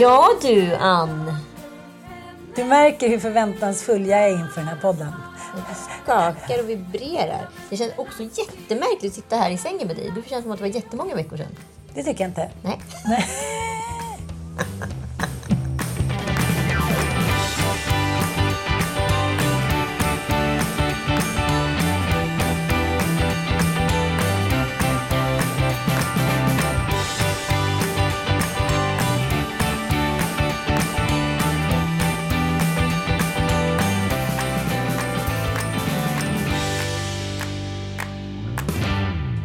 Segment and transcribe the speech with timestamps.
[0.00, 1.34] Ja du Ann.
[2.56, 5.12] Du märker hur förväntansfull jag är inför den här podden.
[6.02, 7.48] Skakar och vibrerar.
[7.70, 10.12] Det känns också jättemärkligt att sitta här i sängen med dig.
[10.14, 11.56] Det känns som att det var jättemånga veckor sedan.
[11.94, 12.50] Det tycker jag inte.
[12.62, 12.80] Nej.
[13.04, 13.26] Nej.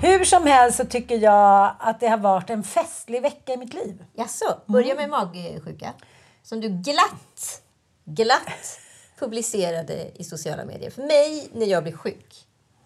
[0.06, 3.73] Hur som helst så tycker jag att det har varit en festlig vecka i mitt
[3.73, 4.03] liv.
[4.14, 5.94] Jaså, börja med magsjuka.
[6.44, 7.61] Som du glatt,
[8.06, 8.80] glatt
[9.20, 10.89] publicerade i sociala medier.
[10.89, 12.36] För mig, när jag blir sjuk,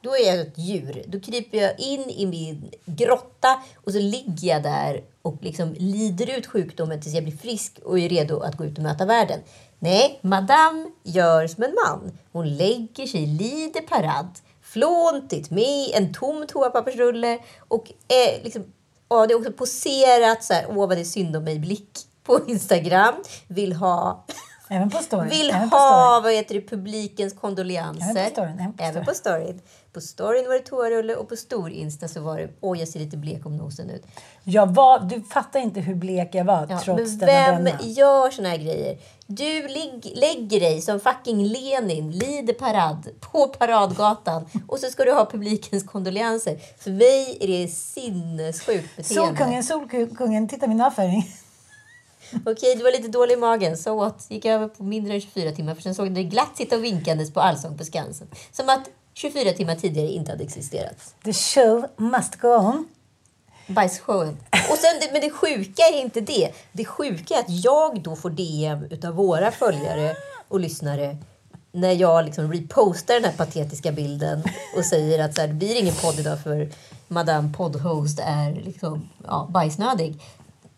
[0.01, 1.03] då är jag ett djur.
[1.07, 6.37] Då kryper jag in i min grotta och så ligger jag där och liksom lider
[6.37, 9.39] ut sjukdomen tills jag blir frisk och är redo att gå ut och möta världen.
[9.79, 12.17] Nej, madame gör som en man.
[12.31, 14.39] Hon lägger sig, lider parad,
[14.73, 18.63] flåntigt med en tom toapappersrulle och är liksom
[19.09, 21.89] Ja, det är också poserat så här, åh vad det är synd om mig-blick
[22.23, 23.15] på Instagram.
[23.47, 24.25] Vill ha,
[24.71, 25.29] Även på storyn.
[25.29, 28.09] vill Även ha vad heter det, publikens kondolenser.
[28.11, 29.61] Även på storyn, även på Även på storyn.
[29.93, 33.17] På storyn var det toarulle och på stor-insta så var det, åh jag ser lite
[33.17, 34.03] blek om nosen ut.
[34.43, 37.79] Jag var, du fattar inte hur blek jag var Ja, trots men denna vem bränna.
[37.81, 38.97] gör såna här grejer?
[39.27, 45.11] Du lig- lägger dig som fucking Lenin, lider parad på paradgatan och så ska du
[45.13, 46.57] ha publikens kondolenser.
[46.77, 49.13] För mig är det sinnessjukt beteende.
[49.37, 51.31] Solkungen, Solkungen, titta min avföring.
[52.45, 53.77] Okej, du var lite dålig i magen.
[53.77, 54.25] Så what?
[54.29, 55.75] Gick över på mindre än 24 timmar.
[55.75, 58.27] För sen såg det glatt sitta och vinkandes på Allsång på Skansen.
[58.51, 61.15] Som att 24 timmar tidigare inte hade existerat.
[61.23, 62.87] The show must go on.
[63.67, 64.37] Bajsshowen.
[64.71, 66.51] Och sen, men det sjuka är inte det.
[66.71, 70.15] Det sjuka är att jag då får DM utav våra följare
[70.47, 71.17] och lyssnare
[71.71, 74.43] när jag liksom repostar den här patetiska bilden
[74.77, 76.69] och säger att så här, det blir ingen podd idag för
[77.07, 80.21] Madame Poddhost är liksom, ja, bajsnödig.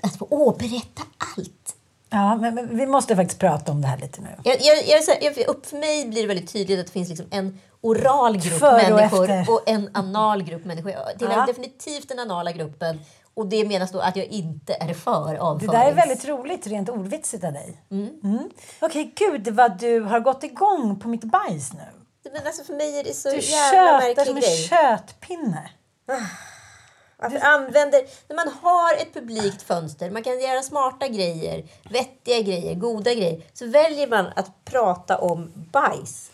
[0.03, 1.01] Att få, åh, berätta
[1.38, 1.75] allt.
[2.09, 4.29] Ja, men, men vi måste faktiskt prata om det här lite nu.
[4.44, 7.59] Jag, jag, jag, upp för mig blir det väldigt tydligt att det finns liksom en
[7.81, 9.53] oral grupp Före och människor efter.
[9.53, 10.91] och en anal grupp människor.
[10.91, 11.45] Jag tillhör Ja.
[11.45, 13.00] definitivt den anala gruppen.
[13.34, 15.72] Och det menas då att jag inte är för Det avförings...
[15.72, 17.81] där är väldigt roligt, rent ordvitsigt av dig.
[17.91, 18.50] Mm.
[18.79, 21.79] Okej, gud vad du har gått igång på mitt bajs nu.
[22.33, 24.68] Men alltså för mig är det så Du jävla tjötar som märklig en grej.
[27.21, 27.41] Köttpinne.
[27.43, 28.01] Varför använder...
[28.27, 33.41] När man har ett publikt fönster, man kan göra smarta grejer, vettiga grejer, goda grejer.
[33.53, 36.31] Så väljer man att prata om bajs.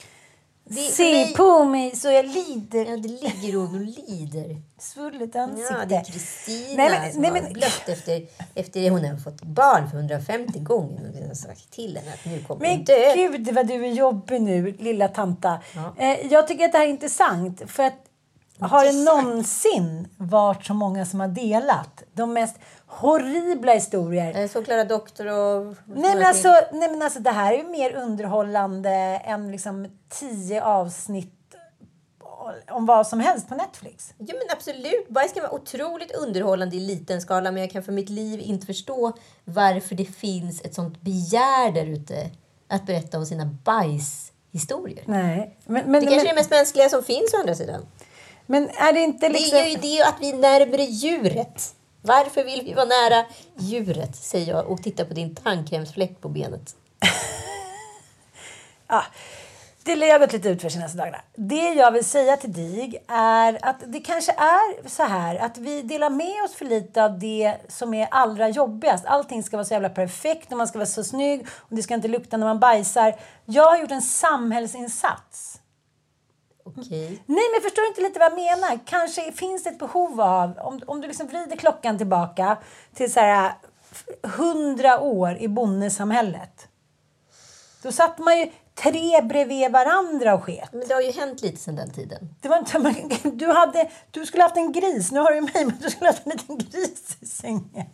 [0.69, 2.85] Det, Se mig- på mig så jag lider.
[2.85, 4.61] Ja, det ligger och lider.
[4.79, 5.73] Svullet ansikte.
[5.79, 9.17] Ja, det är Kristina Nej, men- som nej, har men- blött efter, efter hon har
[9.17, 11.09] fått barn för 150 gånger.
[11.21, 13.13] Och har sagt till henne att nu kommer Men dö.
[13.15, 15.59] gud vad du är jobbig nu, lilla tanta.
[15.75, 15.93] Ja.
[15.97, 17.61] Eh, jag tycker att det här är intressant.
[17.71, 18.03] För att
[18.59, 22.55] har det någonsin varit så många som har delat de mest
[22.85, 24.41] horribla historier?
[24.43, 25.75] Eh, Så Klara Doktor och...
[25.85, 28.89] Nej men, alltså, nej men alltså det här är ju mer underhållande
[29.25, 31.33] än liksom tio avsnitt
[32.69, 34.13] om vad som helst på Netflix.
[34.17, 35.09] Ja men absolut.
[35.09, 38.65] Bajs kan vara otroligt underhållande i liten skala men jag kan för mitt liv inte
[38.65, 39.13] förstå
[39.43, 42.29] varför det finns ett sånt begär där ute
[42.67, 45.03] att berätta om sina bajshistorier.
[45.05, 45.57] Nej.
[45.65, 47.85] Men, men, Det kanske är men, det mest mänskliga som finns å andra sidan.
[48.47, 49.57] Men är det inte liksom...
[49.57, 51.75] Det är ju det att vi är närmare djuret.
[52.01, 53.25] Varför vill vi vara nära
[53.57, 56.75] djuret, säger jag och tittar på din tandkrämsfläck på benet.
[58.89, 59.03] Ja,
[59.83, 61.17] det gått lite ut för senaste dagarna.
[61.35, 65.81] Det jag vill säga till dig är att det kanske är så här att vi
[65.81, 69.05] delar med oss för lite av det som är allra jobbigast.
[69.05, 71.93] Allting ska vara så jävla perfekt och man ska vara så snygg och det ska
[71.93, 73.15] inte lukta när man bajsar.
[73.45, 75.56] Jag har gjort en samhällsinsats.
[76.77, 77.23] Okej.
[77.25, 78.79] Nej, men förstår du inte lite vad jag menar?
[78.85, 82.57] Kanske finns det ett behov av, om, om du liksom vrider klockan tillbaka
[82.93, 83.51] till så här
[84.23, 86.67] hundra år i bondesamhället.
[87.81, 90.69] Då satt man ju tre bredvid varandra och sket.
[90.71, 92.35] Men det har ju hänt lite sedan den tiden.
[92.41, 95.65] Det var inte, du, hade, du skulle haft en gris, nu har du ju mig,
[95.65, 97.85] men du skulle haft en liten gris i sängen.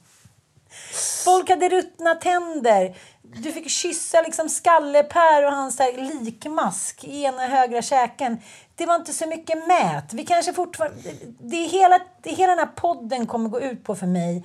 [1.25, 2.97] Folk hade ruttna tänder.
[3.21, 8.37] Du fick kyssa liksom Skalle-Per och hans likmask i ena högra käken.
[8.83, 10.13] Det var inte så mycket mät.
[10.13, 10.97] Vi kanske fortfarande...
[11.39, 14.43] Det är hela, det är hela den här podden kommer gå ut på för mig.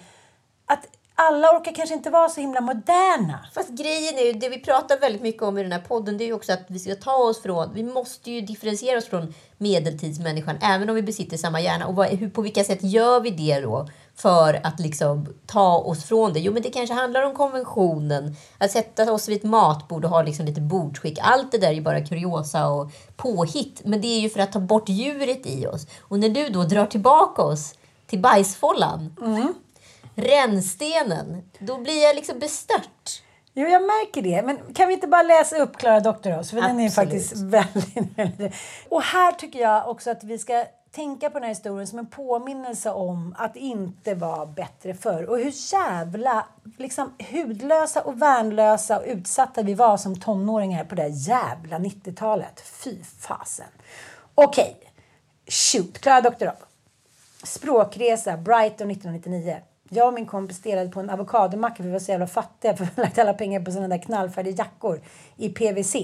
[0.67, 3.47] Att alla orkar kanske inte vara så himla moderna.
[3.55, 6.25] Fast grejen är ju, det vi pratar väldigt mycket om i den här podden, det
[6.25, 9.35] är ju också att vi ska ta oss från, vi måste ju differentiera oss från
[9.57, 11.87] medeltidsmänniskan, även om vi besitter samma hjärna.
[11.87, 13.89] Och vad, hur, på vilka sätt gör vi det då?
[14.19, 16.41] För att liksom ta oss från det.
[16.41, 18.37] Jo, men det kanske handlar om konventionen.
[18.59, 21.19] Att sätta oss vid ett matbord och ha liksom lite bordsskick.
[21.23, 23.81] Allt det där är bara kuriosa och påhitt.
[23.85, 25.87] Men det är ju för att ta bort djuret i oss.
[26.01, 27.75] Och när du då drar tillbaka oss
[28.07, 29.17] till bajsfållan,
[30.15, 33.23] rännstenen, då blir jag liksom bestört.
[33.55, 34.43] Jo, jag märker det.
[34.43, 36.51] Men kan vi inte bara läsa upp Klara Doktoros?
[36.51, 36.95] För den är Absolut.
[36.95, 38.55] faktiskt väldigt, väldigt...
[38.89, 42.07] Och här tycker jag också att vi ska tänka på den här historien som en
[42.07, 45.31] påminnelse om att det inte var bättre förr.
[45.31, 46.47] Och hur jävla
[46.79, 52.61] liksom, hudlösa och värnlösa och utsatta vi var som tonåringar på det här jävla 90-talet.
[52.61, 53.67] Fy fasen.
[54.35, 54.77] Okej,
[55.47, 55.99] shoot.
[55.99, 56.55] Klara Doktorov.
[57.43, 59.57] Språkresa, Brighton 1999.
[59.91, 62.85] Jag och min kompis delade på en avokadomacka för vi var så jävla fattiga för
[62.85, 65.01] vi hade lagt alla pengar på sådana där knallfärdiga jackor
[65.37, 65.97] i PVC.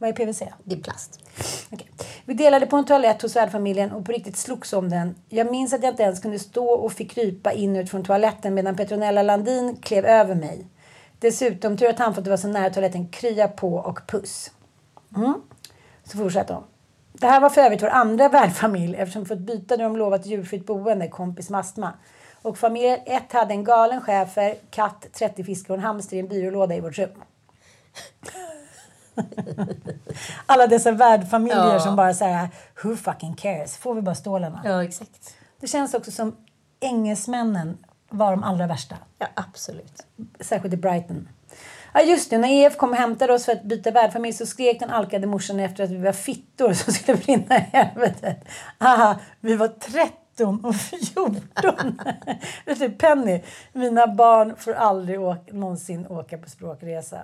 [0.00, 0.42] Vad är PVC?
[0.64, 1.20] Det är plast.
[1.70, 1.90] Okej.
[2.24, 5.14] Vi delade på en toalett hos värdfamiljen och på riktigt slogs om den.
[5.28, 8.54] Jag minns att jag inte ens kunde stå och fick krypa in ut från toaletten
[8.54, 10.66] medan Petronella Landin klev över mig.
[11.18, 14.50] Dessutom, tur att han för att det var så nära toaletten, krya på och puss.
[15.16, 15.34] Mm.
[16.04, 16.64] Så fortsätter hon.
[17.12, 20.26] Det här var för övrigt vår andra värdfamilj eftersom vi fått byta när de lovat
[20.26, 21.92] djurfritt boende, kompis med astma.
[22.42, 26.28] Och familj 1 hade en galen schäfer, katt, 30 fiskar och en hamster i en
[26.28, 27.22] byrålåda i vårt rum.
[30.46, 31.80] Alla dessa värdfamiljer Ja.
[31.80, 32.48] som bara säger
[32.82, 34.60] who fucking cares, får vi bara stålarna.
[34.64, 35.34] Ja, exakt.
[35.60, 36.36] Det känns också som
[36.80, 37.78] engelsmännen
[38.08, 38.96] var de allra värsta.
[39.18, 40.06] Ja, absolut.
[40.40, 41.28] Särskilt i Brighton.
[41.94, 44.80] Ja just det, när EF kom och hämtade oss för att byta värdfamilj så skrek
[44.80, 48.44] den alkade morsan efter att vi var fittor som skulle brinna i helvetet.
[48.78, 51.40] Aha, vi var 13 och 14.
[52.64, 53.42] det är typ Penny.
[53.72, 57.18] Mina barn får aldrig åka, någonsin åka på språkresa.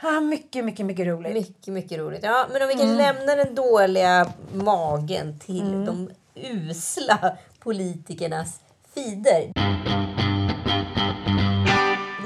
[0.00, 1.32] Ah, mycket, mycket, mycket roligt.
[1.32, 2.22] Mycket, mycket roligt.
[2.22, 8.60] Ja, men om vi kan lämna den dåliga magen till de usla politikernas
[8.94, 9.52] fider.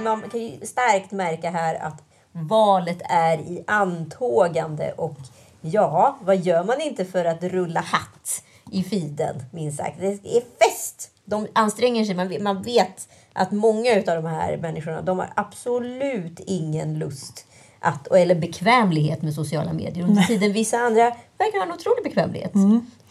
[0.04, 2.02] Man kan ju starkt märka här att
[2.32, 5.16] valet är i antågande och
[5.60, 10.00] ja, vad gör man inte för att rulla hatt i fiden, minst sagt.
[10.00, 11.10] Det är fest!
[11.24, 12.14] De anstränger sig.
[12.14, 17.46] Man vet, man vet att många av de här människorna, de har absolut ingen lust
[17.82, 20.04] att, eller bekvämlighet med sociala medier.
[20.04, 21.02] Under tiden vissa andra
[21.38, 22.52] verkar ha en otrolig bekvämlighet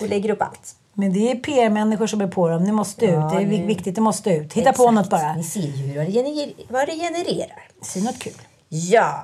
[0.01, 0.75] och lägger upp allt.
[0.93, 2.65] Men det är PR-människor som är på dem.
[2.65, 3.11] Det måste ut.
[3.11, 3.95] Ja, det är nu- viktigt.
[3.95, 4.53] Det måste ut.
[4.53, 4.95] Hitta på Exakt.
[4.95, 5.33] något bara.
[5.33, 7.67] Ni ser ju hur det gener- vad det genererar.
[7.81, 8.33] Säg något kul.
[8.69, 9.23] Ja,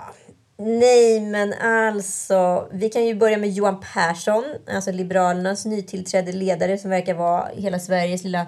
[0.57, 2.67] nej men alltså.
[2.71, 4.43] Vi kan ju börja med Johan Persson,
[4.75, 8.45] alltså Liberalernas nytillträdde ledare som verkar vara hela Sveriges lilla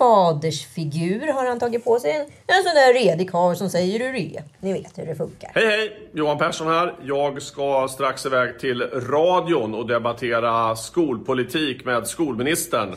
[0.00, 2.10] fadersfigur har han tagit på sig.
[2.10, 4.42] En, en sån där redig karl som säger hur det är.
[4.60, 5.50] Ni vet hur det funkar.
[5.54, 6.10] Hej hej!
[6.12, 6.94] Johan Persson här.
[7.02, 12.88] Jag ska strax iväg till radion och debattera skolpolitik med skolministern.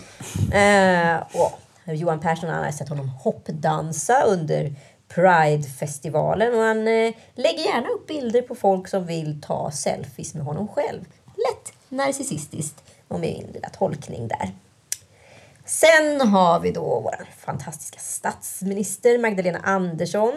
[0.53, 1.59] Eh, och
[1.93, 4.75] Johan Persson han har sett honom hoppdansa under
[5.15, 10.43] Pride-festivalen och han eh, lägger gärna upp bilder på folk som vill ta selfies med
[10.43, 11.01] honom själv.
[11.25, 14.51] Lätt narcissistiskt och min lilla tolkning där.
[15.65, 20.33] Sen har vi då vår fantastiska statsminister Magdalena Andersson.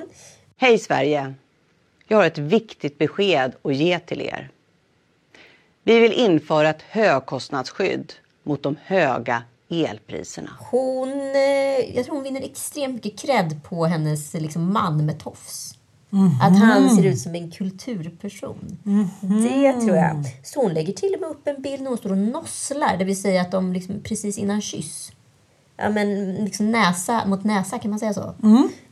[0.56, 1.35] Hej Sverige!
[2.09, 4.50] Jag har ett viktigt besked att ge till er.
[5.83, 10.50] Vi vill införa ett högkostnadsskydd mot de höga elpriserna.
[10.71, 15.73] Hon, eh, jag tror hon vinner extremt mycket cred på hennes liksom, man med tofs.
[16.42, 18.78] Att han ser ut som en kulturperson.
[19.21, 20.25] Det tror jag.
[20.42, 22.97] Så hon lägger till och med upp en bild när hon står och nosslar.
[22.97, 25.12] Det vill säga att de liksom precis innan kyss
[25.76, 28.35] ja, men liksom näsa mot näsa, kan man säga så?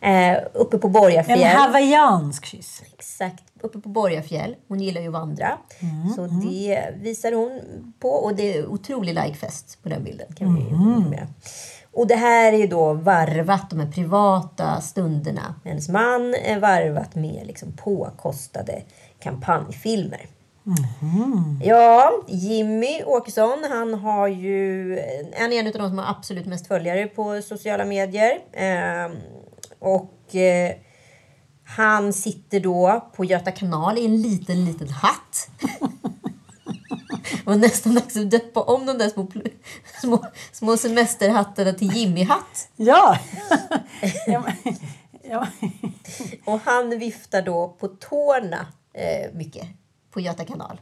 [0.01, 1.43] Eh, uppe på Borgafjäll.
[1.43, 2.83] En hawaiiansk kyss.
[2.95, 4.57] Exakt, uppe på Borgafjäll.
[4.69, 5.59] Hon gillar ju att vandra.
[6.17, 7.61] Så det visar hon
[7.99, 8.09] på.
[8.09, 10.27] Och det är otrolig likefest på den bilden.
[10.35, 11.27] Kan vi informera.
[11.93, 16.61] Och det här är ju då varvat, de här privata stunderna med hennes man, är
[16.61, 18.83] varvat med liksom påkostade
[19.19, 20.27] kampanjfilmer.
[21.63, 24.91] Ja, Jimmy Åkesson, han har ju,
[25.39, 28.39] han är en av de som har absolut mest följare på sociala medier.
[28.53, 29.13] Ehm,
[29.79, 30.77] och eh,
[31.65, 35.49] han sitter då på Göta kanal i en liten, liten hatt.
[37.45, 39.27] Och nästan dags att döpa om de där små,
[40.01, 42.69] små, små semesterhattarna till Jimmy-hatt.
[42.77, 43.19] Ja!
[45.23, 45.47] ja.
[46.45, 49.69] Och han viftar då på tårna eh, mycket
[50.15, 50.81] på Göta kanal.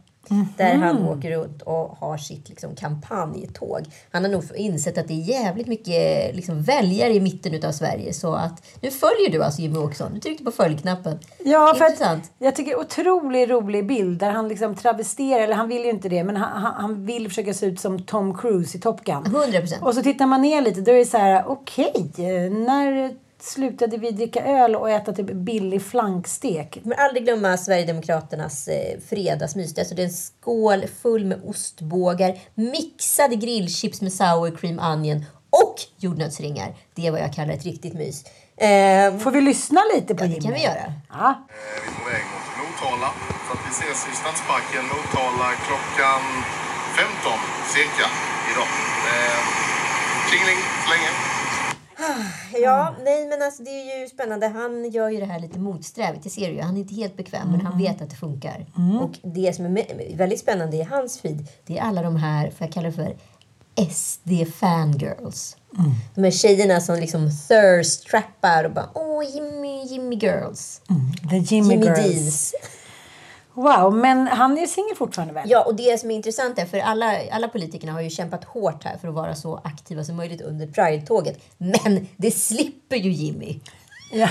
[0.56, 3.80] Där han åker runt och har sitt liksom, kampanjtåg.
[4.10, 8.12] Han har nog insett att det är jävligt mycket liksom, väljare i mitten av Sverige.
[8.12, 10.14] Så att nu följer du alltså Jimmy Åkesson.
[10.14, 11.18] Du tryckte på följknappen.
[11.44, 12.32] Ja, för att Intressant.
[12.38, 16.24] jag tycker otroligt rolig bild där han liksom travesterar, eller han vill ju inte det,
[16.24, 19.24] men han, han, vill försöka se ut som Tom Cruise i Top Gun.
[19.24, 19.80] 100%.
[19.80, 23.96] Och så tittar man ner lite, då är det så här, okej, eh, när slutade
[23.96, 26.78] vi dricka öl och äta typ billig flankstek?
[26.82, 29.78] Kommer aldrig glömma Sverigedemokraternas eh, fredagsmys.
[29.78, 35.74] Alltså det är en skål full med ostbågar, mixade grillchips med sour cream onion och
[35.96, 36.74] jordnötsringar.
[36.94, 38.24] Det är vad jag kallar ett riktigt mys.
[38.56, 40.44] Eh, Får vi lyssna lite på ja, det Jimmy?
[40.44, 40.84] kan vi göra.
[41.18, 41.46] Ja.
[41.48, 43.08] Vi är på väg mot Motala.
[43.46, 46.22] Så att vi ses i Stadsparken Motala klockan
[46.96, 47.32] 15
[47.74, 48.06] cirka
[48.50, 48.70] idag.
[49.12, 49.38] Eh,
[50.30, 51.10] Tjingeling så länge.
[52.62, 54.48] Ja, nej men alltså det är ju spännande.
[54.48, 56.60] Han gör ju det här lite motsträvigt, det ser du ju.
[56.60, 58.66] Han är inte helt bekväm men han vet att det funkar.
[59.00, 62.66] Och det som är väldigt spännande i hans feed, det är alla de här, får
[62.66, 63.16] jag kalla det för
[63.90, 65.56] SD fangirls.
[66.14, 70.80] De här tjejerna som liksom thirst-trappar och bara åh Jimmy, Jimmy girls.
[71.30, 71.98] The Jimmy, Jimmy Girls.
[71.98, 72.52] Dees.
[73.54, 75.50] Wow, men han är singel fortfarande väl?
[75.50, 78.84] Ja, och det som är intressant är för alla, alla politikerna har ju kämpat hårt
[78.84, 81.40] här för att vara så aktiva som möjligt under Pride-tåget.
[81.58, 83.60] Men det slipper ju Jimmy.
[84.12, 84.28] Ja.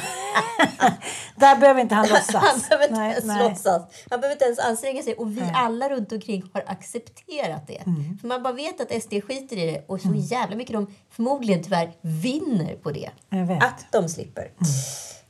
[1.35, 2.69] Där behöver inte han Han låtsas.
[2.69, 3.49] behöver inte Nej, ens nej.
[3.49, 3.81] låtsas.
[4.09, 5.13] Han behöver inte ens anstränga sig.
[5.13, 7.77] Och vi alla runt omkring har accepterat det.
[7.77, 8.17] Mm.
[8.21, 9.83] För man bara vet att SD skiter i det.
[9.87, 13.09] Och så jävla mycket de förmodligen tyvärr vinner på det.
[13.61, 14.51] Att de slipper.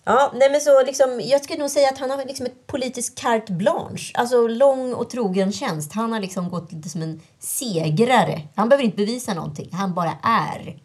[0.03, 3.19] Ja, nej men så liksom, jag skulle nog säga att han har liksom ett politiskt
[3.19, 4.11] carte blanche.
[4.13, 5.93] Alltså lång och trogen tjänst.
[5.93, 8.41] Han har liksom gått lite som en segrare.
[8.55, 9.69] Han behöver inte bevisa någonting.
[9.73, 10.77] Han bara är.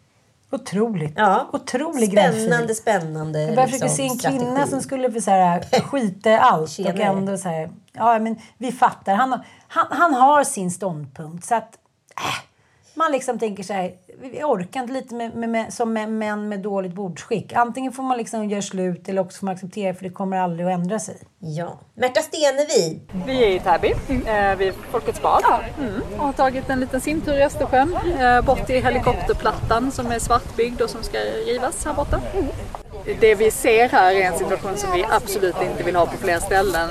[0.51, 1.13] Otroligt.
[1.15, 1.49] Ja.
[1.53, 2.75] Otrolig Spännande, gräddfil.
[2.75, 4.39] spännande Jag bara försöker se en strategi.
[4.39, 8.71] kvinna som skulle så här, skita i allt och ändå så här, ja men vi
[8.71, 9.13] fattar.
[9.15, 11.77] Han, han, han har sin ståndpunkt så att
[12.17, 12.43] äh,
[12.97, 16.49] man liksom tänker så här, vi orkar inte lite med, med, med, som med män
[16.49, 17.53] med dåligt bordsskick.
[17.53, 20.67] Antingen får man liksom göra slut eller också får man acceptera för det kommer aldrig
[20.67, 21.17] att ändra sig.
[21.39, 21.79] Ja.
[21.93, 23.01] Märta Stenevi.
[23.25, 23.93] Vi är i Täby,
[24.27, 25.43] eh, vid Folkets bad.
[25.79, 26.01] Mm.
[26.17, 30.81] Och har tagit en liten simtur i Östersjön, eh, bort till helikopterplattan som är svartbyggd
[30.81, 32.21] och som ska rivas här borta.
[33.19, 36.39] Det vi ser här är en situation som vi absolut inte vill ha på fler
[36.39, 36.89] ställen.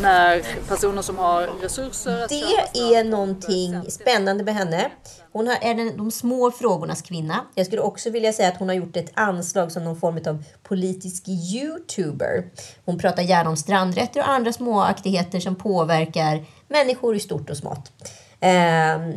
[0.00, 4.90] När personer som har resurser Det är någonting spännande med henne.
[5.32, 7.44] Hon är den, de små frågornas kvinna.
[7.54, 10.44] Jag skulle också vilja säga att hon har gjort ett anslag som någon form av
[10.62, 12.44] politisk youtuber.
[12.84, 17.92] Hon pratar gärna om strandrätter och andra småaktigheter som påverkar människor i stort och smått.
[18.40, 19.12] Ehm,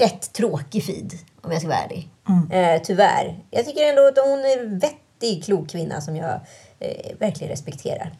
[0.00, 1.12] rätt tråkig feed,
[1.42, 2.08] om jag ska vara ärlig.
[2.50, 3.44] Eh, tyvärr.
[3.50, 4.80] Jag tycker ändå att hon är
[5.22, 6.40] en vettig, klok kvinna som jag
[6.78, 8.12] eh, verkligen respekterar.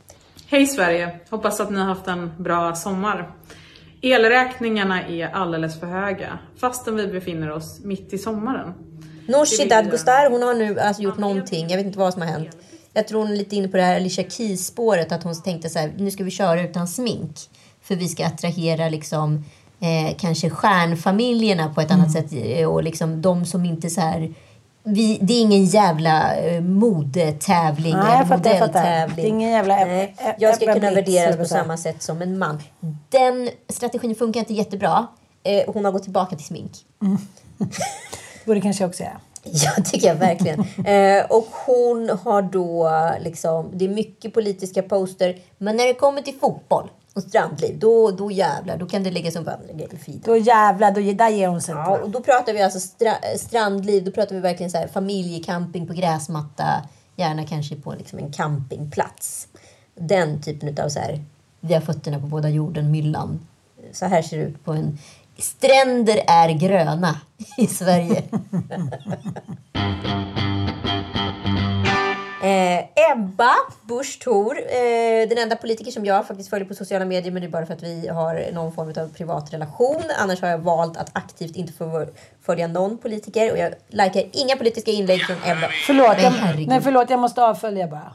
[0.46, 1.18] Hej Sverige!
[1.30, 3.30] Hoppas att ni har haft en bra sommar.
[4.02, 8.74] Elräkningarna är alldeles för höga fastän vi befinner oss mitt i sommaren.
[9.28, 11.68] Nooshi Dadgostar, hon har nu alltså gjort någonting.
[11.68, 12.56] Jag vet inte vad som har hänt.
[12.92, 15.12] Jag tror hon är lite inne på det här Alicia Keys-spåret.
[15.12, 17.36] Att hon tänkte så här, nu ska vi köra utan smink.
[17.82, 19.44] För vi ska attrahera liksom
[19.80, 22.26] eh, kanske stjärnfamiljerna på ett annat sätt.
[22.32, 24.34] eh, Och liksom de som inte så här...
[24.84, 29.26] Vi, det är ingen jävla eh, modetävling Nej, jag eller jag modelltävling.
[29.26, 32.62] Ingen jävla Nej, jag ska kunna värderas på samma sätt som en man.
[33.08, 35.06] Den strategin funkar inte jättebra.
[35.42, 36.72] Eh, hon har gått tillbaka till smink.
[38.44, 39.20] Borde kanske också göra.
[39.44, 40.60] Ja, tycker jag verkligen.
[40.86, 45.38] eh, och hon har då liksom, det är mycket politiska poster.
[45.58, 49.36] Men när det kommer till fotboll och strandliv, då, då jävlar, då kan det läggas
[49.36, 50.22] upp andra grejer i feeden.
[50.24, 54.04] Då jävlar, då, där ger hon sig Ja, och då pratar vi alltså stra, strandliv,
[54.04, 56.64] då pratar vi verkligen så här familjecamping på gräsmatta.
[57.16, 59.48] Gärna kanske på liksom en campingplats.
[59.94, 61.24] Den typen av så här,
[61.60, 63.46] vi har fötterna på båda jorden, myllan.
[63.92, 64.98] Så här ser det ut på en
[65.36, 67.20] Stränder är gröna
[67.58, 68.22] i Sverige.
[72.42, 77.32] Eh, Ebba Busch Thor, eh, den enda politiker som jag faktiskt följer på sociala medier
[77.32, 80.02] men det är bara för att vi har någon form av privat relation.
[80.18, 81.72] Annars har jag valt att aktivt inte
[82.42, 85.68] följa någon politiker och jag likar inga politiska inlägg från Ebba.
[85.86, 88.14] Förlåt, Men jag, nej, förlåt, jag måste avfölja bara.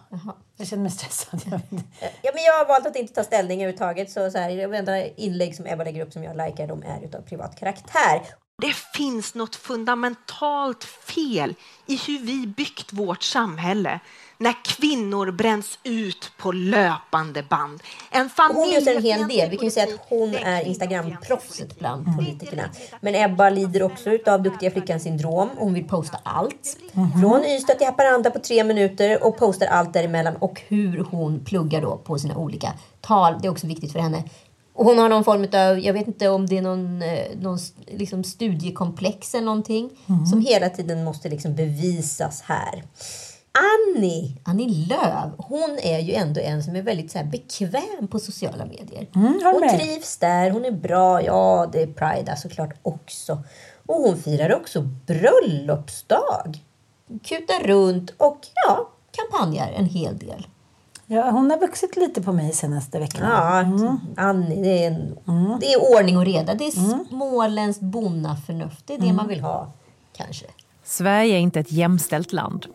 [0.58, 1.42] Jag känner mig stressad.
[1.46, 1.86] Jag inte.
[2.22, 4.12] Ja, men jag har valt att inte ta ställning överhuvudtaget.
[4.12, 7.06] Så, så här, de enda inlägg som Ebba lägger upp som jag likar, de är
[7.06, 8.22] utav privat karaktär.
[8.62, 14.00] Det finns något fundamentalt fel i hur vi byggt vårt samhälle
[14.38, 17.84] när kvinnor bränns ut på löpande band.
[18.12, 19.50] En Hon gör en hel del.
[19.50, 22.64] Vi kan säga att hon är Instagram-proffset bland politikerna.
[23.02, 25.50] Men Ebba lider också av duktiga flickan-syndrom.
[25.58, 26.78] Hon vill posta allt.
[27.22, 30.36] Från Ystad till Haparanda på tre minuter och postar allt däremellan.
[30.36, 33.36] Och hur hon pluggar då på sina olika tal.
[33.42, 34.24] Det är också viktigt för henne.
[34.78, 37.58] Och hon har någon form av, jag vet inte om det är någon, eh, någon
[37.88, 39.90] liksom studiekomplex eller någonting.
[40.30, 42.84] Som hela tiden måste liksom bevisas här.
[43.52, 48.66] Annie, Annie Lööf, hon är ju ändå en som är väldigt så bekväm på sociala
[48.66, 49.08] medier.
[49.16, 51.22] Mm, hon trivs där, hon är bra.
[51.22, 53.44] Ja, det är Pride såklart också.
[53.86, 56.60] Och hon firar också bröllopsdag.
[57.24, 60.48] Kutar runt och ja, kampanjar en hel del.
[61.10, 63.28] Ja, hon har vuxit lite på mig senaste veckorna.
[63.28, 65.18] Ja, Annie, det är, en,
[65.60, 66.54] det är ordning och reda.
[66.54, 66.72] Det är
[67.10, 68.88] småländskt bonnaförnuft.
[68.88, 69.72] Det är det man vill ha,
[70.14, 70.46] kanske.
[70.84, 72.66] Sverige är inte ett jämställt land.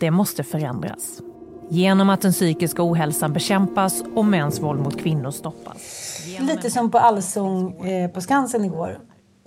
[0.00, 1.20] Det måste förändras.
[1.70, 5.76] Genom att den psykiska ohälsan bekämpas och mäns våld mot kvinnor stoppas.
[6.40, 8.98] Lite som på Allsång eh, på Skansen igår.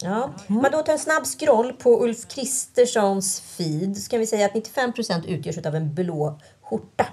[0.02, 0.30] Ja.
[0.48, 4.54] Man då tar en snabb scroll på Ulf Kristerssons feed så kan vi säga att
[4.54, 7.06] 95% utgörs av en blå skjorta.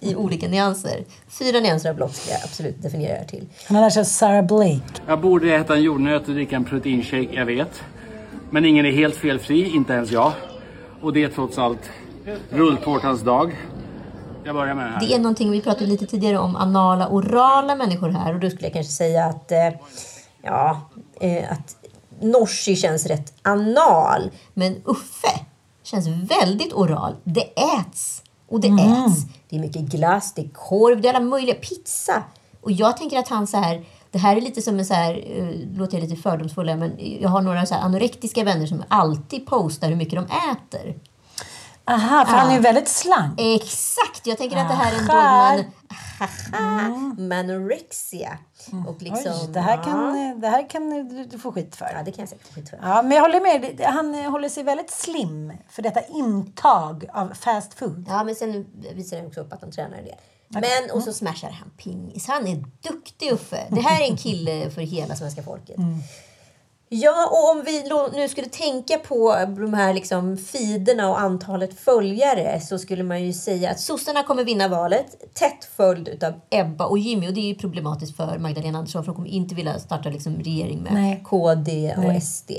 [0.00, 1.04] I olika nyanser.
[1.28, 3.46] Fyra nyanser av blått ska jag absolut definiera det här till.
[3.66, 5.02] Han har lärt sig Sarah Blake.
[5.06, 7.82] Jag borde äta en jordnöt och dricka en proteinshake, jag vet.
[8.50, 10.32] Men ingen är helt felfri, inte ens jag.
[11.00, 11.90] Och det är trots allt
[12.50, 13.56] rulltårtans dag.
[14.44, 15.00] Jag börjar med det här.
[15.00, 18.66] Det är någonting vi pratade lite tidigare om anala orala människor här och då skulle
[18.66, 19.68] jag kanske säga att eh,
[20.42, 20.80] ja,
[21.20, 21.76] eh, att
[22.20, 25.40] Norsi känns rätt anal men Uffe
[25.82, 27.14] känns väldigt oral.
[27.24, 27.44] Det
[27.80, 29.04] äts och det Mhm.
[29.06, 29.22] äts.
[29.48, 32.22] Det är mycket glass, det är korv, det är alla möjliga pizza.
[32.60, 35.14] Och jag tänker att han så här det här är lite som en så här,
[35.38, 39.88] uh, låter jag lite fördomsfull men jag har några så anorektiska vänner som alltid postar
[39.88, 40.94] hur mycket de äter.
[41.84, 43.40] Aha, för han är ju väldigt slank.
[43.40, 44.26] Exakt!
[44.26, 45.64] Jag tänker att det här är en Aha.
[46.18, 47.16] Dogman...
[47.28, 48.38] Manorexia.
[48.86, 49.82] Och liksom, Oj, det här ja.
[49.82, 51.90] kan, det här kan du, få skit för.
[51.94, 52.78] Ja, det kan jag säkert få skit för.
[52.82, 53.80] Ja, men jag håller med.
[53.80, 58.04] Han eh, håller sig väldigt slim för detta intag av fast food.
[58.08, 60.14] Ja, men sen visar han också upp att han tränar del.
[60.48, 62.26] Men, och så smashar han pingis.
[62.26, 63.66] Han är duktig Uffe.
[63.70, 65.76] Det här är en kille för hela svenska folket.
[66.90, 67.84] Ja, och om vi
[68.18, 73.32] nu skulle tänka på de här liksom feederna och antalet följare så skulle man ju
[73.32, 77.28] säga att sossarna kommer vinna valet tätt följd av Ebba och Jimmy.
[77.28, 80.82] Och det är problematiskt för Magdalena Andersson för hon kommer inte vilja starta liksom regering
[80.82, 81.22] med Nej.
[81.24, 82.20] KD och Nej.
[82.20, 82.50] SD.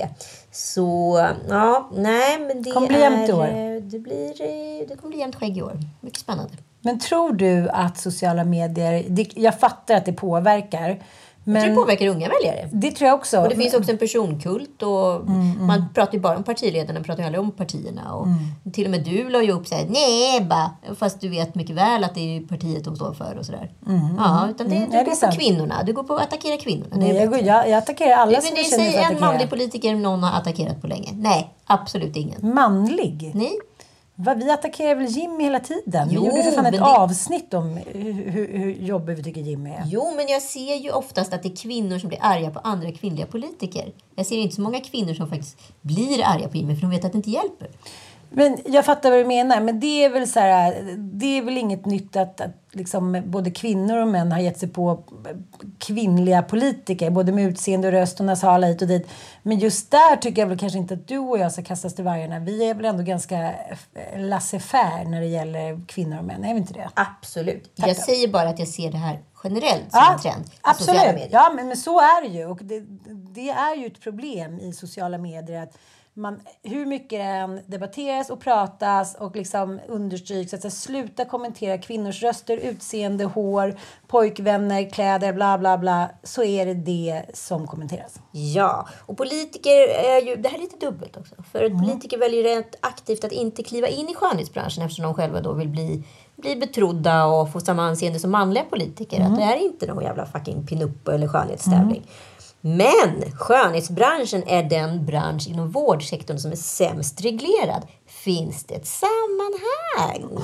[0.52, 3.44] Så ja, nej men det Kommer bli jämnt i år.
[3.48, 5.78] eh, Det, blir, eh, det kommer bli jämnt skägg i år.
[6.00, 6.52] Mycket spännande.
[6.82, 9.04] Men tror du att sociala medier...
[9.08, 11.02] Det, jag fattar att det påverkar.
[11.44, 12.68] Men Jag tror det påverkar unga väljare.
[12.72, 13.40] Det tror jag också.
[13.40, 15.28] Och det finns också en personkult och
[15.60, 18.14] man pratar ju bara om partiledarna, man pratar ju aldrig om partierna.
[18.14, 18.26] Och
[18.72, 22.04] Till och med du la ju upp såhär, nej Ebba, fast du vet mycket väl
[22.04, 23.70] att det är partiet de står för och sådär.
[24.18, 24.90] Ja, utan det, Mm.
[24.90, 25.34] du Ja, det är går på sant.
[25.38, 26.90] kvinnorna, du går på att attackera kvinnorna.
[26.96, 28.90] Det Nej, jag, går- jag, jag attackerar alla Ja, som men det jag känner för
[28.90, 29.26] att en attackera.
[29.30, 31.08] manlig politiker någon har attackerat på länge.
[31.14, 32.54] Nej, absolut ingen.
[32.54, 33.30] Manlig?
[33.34, 33.52] Nej.
[34.24, 36.08] Va, vi attackerar väl Jimmy hela tiden?
[36.10, 39.40] Jo, vi gjorde för fan ett det- avsnitt om hur, hur, hur jobbig vi tycker
[39.40, 39.82] Jimmy är.
[39.86, 42.92] Jo, men jag ser ju oftast att det är kvinnor som blir arga på andra
[42.92, 43.92] kvinnliga politiker.
[44.14, 47.04] Jag ser inte så många kvinnor som faktiskt blir arga på Jimmy för de vet
[47.04, 47.68] att det inte hjälper.
[48.32, 49.60] Men jag fattar vad du menar.
[49.60, 53.50] Men det är väl så här, det är väl inget nytt att, att liksom både
[53.50, 55.04] kvinnor och män har gett sig på
[55.78, 57.10] kvinnliga politiker.
[57.10, 59.08] Både med utseende och röst och nasala hit och dit.
[59.42, 62.04] Men just där tycker jag väl kanske inte att du och jag ska kastas till
[62.04, 62.38] vargarna.
[62.38, 63.54] Vi är väl ändå ganska
[64.16, 66.44] laissez-faire när det gäller kvinnor och män.
[66.44, 66.88] Är vi inte det?
[66.94, 67.76] Absolut.
[67.76, 68.02] Tack jag då.
[68.02, 71.14] säger bara att jag ser det här generellt som en trend sociala absolut.
[71.14, 71.28] medier.
[71.32, 72.46] Ja, men, men så är det ju.
[72.46, 72.80] Och det,
[73.34, 75.62] det är ju ett problem i sociala medier.
[75.62, 75.78] att
[76.20, 82.22] man, hur mycket det än debatteras och pratas och liksom understryks att sluta kommentera kvinnors
[82.22, 83.74] röster, utseende, hår,
[84.06, 86.10] pojkvänner, kläder, bla bla bla.
[86.22, 88.20] Så är det det som kommenteras.
[88.32, 90.36] Ja, och politiker är ju...
[90.36, 91.34] Det här är lite dubbelt också.
[91.52, 91.78] För Mm.
[91.78, 95.68] politiker väljer rent aktivt att inte kliva in i skönhetsbranschen eftersom de själva då vill
[95.68, 96.04] bli,
[96.36, 99.16] bli betrodda och få samma anseende som manliga politiker.
[99.16, 99.32] Mm.
[99.32, 102.02] Att det är inte någon jävla fucking pinup eller skönhetstävling.
[102.60, 107.86] Men skönhetsbranschen är den bransch inom vårdsektorn som är sämst reglerad.
[108.06, 110.42] Finns det ett sammanhang?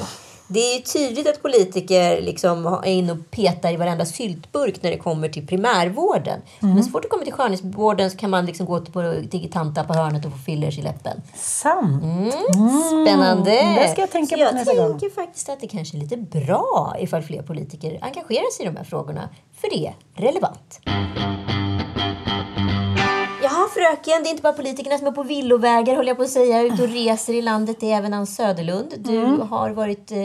[0.48, 4.98] Det är tydligt att politiker liksom är inne och petar i varenda syltburk när det
[4.98, 6.40] kommer till primärvården.
[6.62, 6.74] Mm.
[6.74, 9.84] Men så fort det kommer till skönhetsvården så kan man liksom gå till, till tanta
[9.84, 11.22] på hörnet och få fillers i läppen.
[11.34, 12.02] Sant.
[12.02, 12.30] Mm.
[13.06, 13.50] Spännande!
[13.50, 14.98] Det ska jag tänka Så på jag nästa gång.
[14.98, 18.76] tänker faktiskt att det kanske är lite bra ifall fler politiker engagerar sig i de
[18.76, 19.28] här frågorna.
[19.60, 19.94] För det är
[20.26, 20.80] relevant.
[23.66, 26.30] Jaha fröken, det är inte bara politikerna som är på villovägar höll jag på att
[26.30, 27.76] säga, ute och reser i landet.
[27.80, 28.94] Det är även Ann Söderlund.
[28.96, 29.40] Du Mm.
[29.40, 30.18] har varit eh,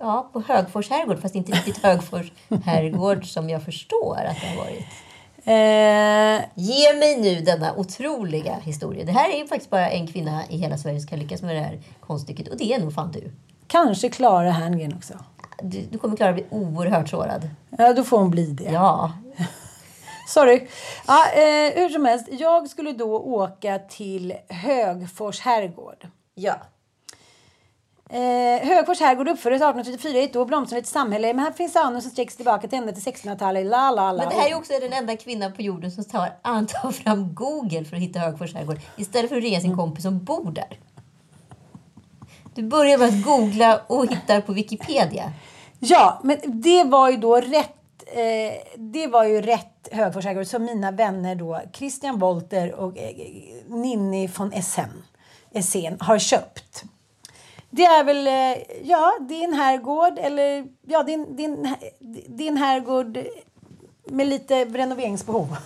[0.00, 2.32] ja, på Högfors herrgård, fast inte riktigt Högfors
[2.64, 4.84] herrgård som jag förstår att det har varit.
[5.44, 9.04] Eh, Ge mig nu denna otroliga historia.
[9.04, 11.60] Det här är faktiskt bara en kvinna i hela Sverige som kan lyckas med det
[11.62, 13.30] här konststycket och det är nog fan du.
[13.66, 15.14] kanske Klara Herngren också.
[15.62, 17.48] Du, du kommer klara bli oerhört sårad.
[17.78, 18.70] Ja, då får hon bli det.
[18.72, 19.12] Ja.
[20.30, 20.66] Sorry.
[21.06, 26.06] Ja, eh, hur som helst, jag skulle då åka till Högfors herrgård.
[26.34, 26.54] Ja.
[28.10, 31.34] Eh, Högfors herrgård uppfördes 1834 i ett då blomstrande samhälle.
[31.34, 33.66] Men här finns anor som sträcks tillbaka till ända till 1600-talet.
[33.66, 34.22] La, la, la.
[34.22, 36.28] Men det här är också den enda kvinnan på jorden som tar,
[36.66, 40.24] tar fram Google för att hitta Högfors herrgård istället för att ringa sin kompis som
[40.24, 40.78] bor där.
[42.54, 45.32] Du börjar med att googla och hittar på Wikipedia.
[45.78, 47.79] Ja, men det var ju då rätt
[48.12, 53.16] eh, det var ju rätt Högfors som mina vänner då Christian Wolter och eh,
[53.66, 55.02] Ninni von Essen,
[55.52, 56.84] Essen har köpt.
[57.70, 61.44] Det är väl, eh, ja, det är en herrgård eller ja, det är en, det
[61.44, 61.74] är en,
[62.28, 63.18] det är en herrgård
[64.04, 65.56] med lite renoveringsbehov.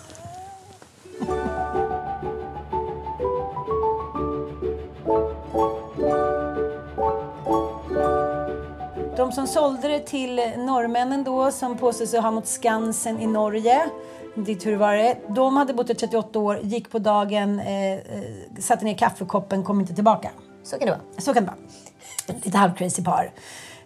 [9.24, 13.90] De som sålde det till norrmännen då, som påstod sig ha mot Skansen i Norge,
[14.34, 18.00] dit hur var det, de hade bott i 38 år, gick på dagen, eh, eh,
[18.58, 20.30] satte ner kaffekoppen, kom inte tillbaka.
[20.62, 21.00] Så kan det vara.
[21.18, 22.38] Så kan det vara.
[22.44, 23.30] Lite halvcrazy par.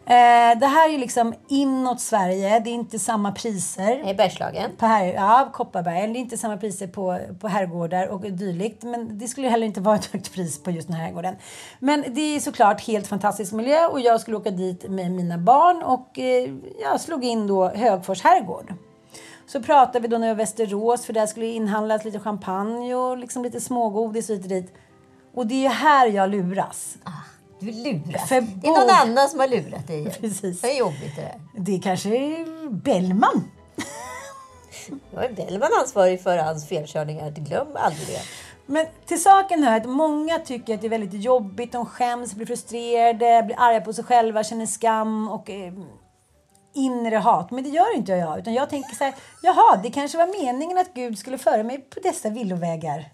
[0.08, 4.10] Eh, det här är ju liksom inåt Sverige, det är inte samma priser.
[4.10, 4.70] I Bergslagen.
[4.76, 6.12] På här, ja, Kopparberg.
[6.12, 8.82] Det är inte samma priser på, på herrgårdar och dylikt.
[8.82, 11.36] Men det skulle heller inte vara ett högt pris på just den här herrgården.
[11.78, 15.82] Men det är såklart helt fantastisk miljö och jag skulle åka dit med mina barn
[15.82, 16.50] och eh,
[16.82, 18.74] jag slog in då Högfors herrgård.
[19.46, 23.60] Så pratade vi då när Västerås för där skulle inhandlas lite champagne och liksom lite
[23.60, 24.74] smågodis och hit och dit.
[25.34, 26.98] Och det är här jag luras.
[27.60, 28.28] Du luras.
[28.28, 29.98] För Det är någon annan som har lurat dig.
[29.98, 30.12] igen.
[30.20, 30.60] Precis.
[30.60, 31.40] Det är jobbigt det där.
[31.56, 33.50] Det kanske är Bellman.
[35.14, 37.30] Jag är Bellman ansvarig för hans felkörningar.
[37.30, 38.20] Glöm aldrig det.
[38.66, 41.72] Men till saken hör att många tycker att det är väldigt jobbigt.
[41.72, 45.72] De skäms, blir frustrerade, blir arga på sig själva, känner skam och eh,
[46.74, 47.50] inre hat.
[47.50, 48.38] Men det gör inte jag.
[48.38, 51.78] Utan jag tänker så här, jaha, det kanske var meningen att Gud skulle föra mig
[51.78, 53.04] på dessa villovägar.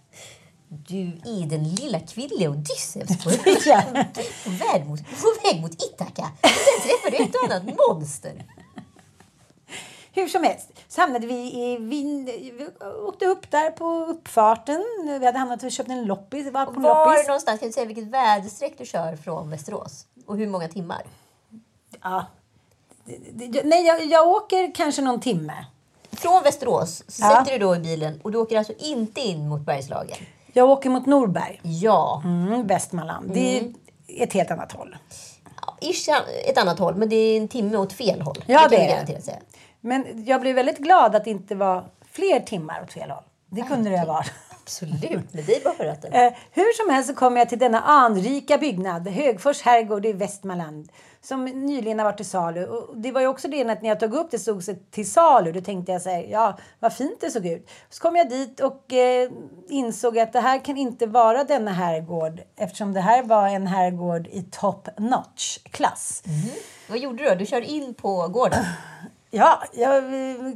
[0.88, 6.30] Du är den lilla kvinnliga Odysseus på, på, väg mot, på väg mot Ithaka.
[6.42, 8.44] Sen träffar du ett och annat monster.
[10.12, 12.24] Hur som helst så hamnade vi i Vin...
[12.24, 12.68] Vi
[13.08, 14.84] åkte upp där på uppfarten.
[15.20, 16.52] Vi hade hamnat och köpt en loppis.
[16.52, 17.26] Var på Var loppis.
[17.26, 20.06] någonstans kan du säga vilket väderstreck du kör från Västerås?
[20.26, 21.02] Och hur många timmar?
[22.02, 22.26] Ja.
[23.64, 25.64] Nej, jag, jag åker kanske någon timme.
[26.12, 27.30] Från Västerås så Ja.
[27.38, 30.16] sätter du då i bilen och du åker alltså inte in mot Bergslagen.
[30.56, 31.60] Jag åker mot Norberg.
[31.62, 32.22] Ja.
[32.24, 33.30] Mm, Västmanland.
[33.34, 33.72] Det är
[34.18, 34.96] ett helt annat håll.
[35.80, 36.08] Ish
[36.48, 38.44] ett annat håll, men det är en timme åt fel håll.
[38.46, 38.94] Ja, det jag är det.
[38.94, 39.38] garanterat säga.
[39.80, 43.22] Men jag blev väldigt glad att det inte var fler timmar åt fel håll.
[43.50, 44.32] Det kunde det ha varit.
[44.64, 46.12] Absolut, med dig bara för ratten.
[46.12, 50.92] Eh, hur som helst så kom jag till denna anrika byggnad, Högfors herrgård i Västmanland,
[51.20, 52.66] som nyligen har varit till salu.
[52.66, 55.10] Och det var ju också det att när jag tog upp det stod det till
[55.10, 55.52] salu.
[55.52, 57.70] Då tänkte jag så här, ja vad fint det såg ut.
[57.90, 59.30] Så kom jag dit och eh,
[59.68, 64.26] insåg att det här kan inte vara denna herrgård eftersom det här var en herrgård
[64.26, 66.22] i top notch klass.
[66.88, 67.34] Vad gjorde du då?
[67.34, 68.64] Du kör in på gården?
[69.36, 70.02] Ja, jag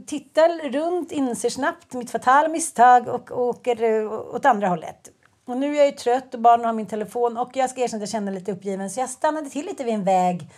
[0.07, 5.09] tittar runt, inser snabbt mitt fatala misstag och åker eh, åt andra hållet.
[5.45, 7.97] Och nu är jag ju trött och barnen har min telefon och jag ska erkänna
[7.97, 10.51] att jag känner lite uppgiven så jag stannade till lite vid en väg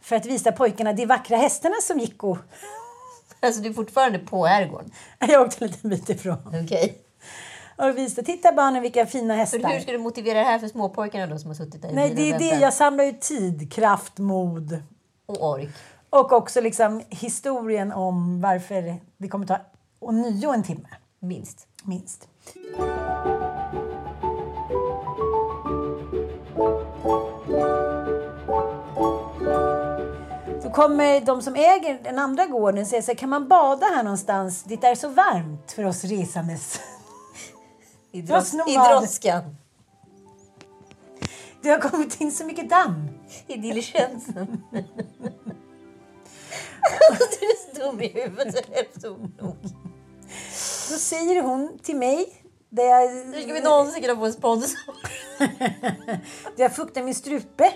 [0.00, 2.38] för att visa pojkarna de vackra hästarna som gick och...
[3.40, 4.90] Alltså du är fortfarande på herrgården?
[5.18, 6.38] Jag åkte en liten bit ifrån.
[6.64, 6.98] Okej.
[7.76, 9.58] Och visade, titta barnen vilka fina hästar.
[9.58, 12.14] För hur ska du motivera det här för småpojkarna då som har suttit där Nej,
[12.14, 12.60] det är det.
[12.60, 14.82] Jag samlar ju tid, kraft, mod.
[15.26, 15.70] Och ork.
[16.14, 19.58] Och också liksom historien om varför det kommer ta
[19.98, 20.88] ånyo en timme.
[21.20, 21.66] Minst.
[21.84, 22.28] Minst.
[30.62, 34.02] Så kommer de som äger den andra gården säga så här, kan man bada här
[34.02, 34.62] någonstans?
[34.62, 36.80] Det är så varmt för oss resandes.
[38.12, 39.56] I, dros- i droskan.
[41.62, 43.08] Det har kommit in så mycket damm.
[43.46, 44.62] I diligensen.
[47.84, 49.56] dum i huvudet är nog.
[50.90, 52.44] Då säger hon till mig
[52.82, 54.80] jag, Hur ska vi någonsin kunna få en sponsor?
[56.56, 57.72] jag fuktar min strupe.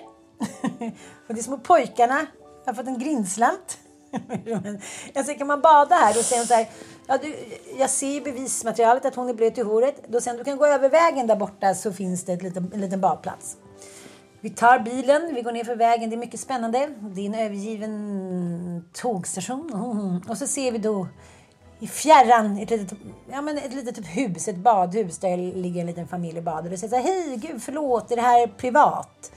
[1.29, 2.27] och de små pojkarna
[2.67, 3.79] har fått en grindslant.
[5.13, 6.15] jag säger, kan man bada här?
[6.15, 6.69] Då säger hon så här,
[7.07, 7.35] ja, du,
[7.79, 10.03] jag ser i bevismaterialet att hon är blöt i håret.
[10.09, 12.71] Då säger hon, du kan gå över vägen där borta så finns det ett liten,
[12.75, 13.57] en liten badplats.
[14.41, 16.11] Vi tar bilen, vi går ner för vägen.
[16.11, 16.89] Det är mycket spännande.
[17.01, 19.71] Det är en övergiven tågstation.
[19.75, 20.23] Mm.
[20.29, 21.09] Och så ser vi då
[21.81, 22.99] i fjärran ett litet,
[23.31, 26.73] ja, men ett litet typ hus, ett badhus där ligger en liten familj och badar.
[26.73, 29.33] Och säger så här, hej gud förlåt, är det här privat?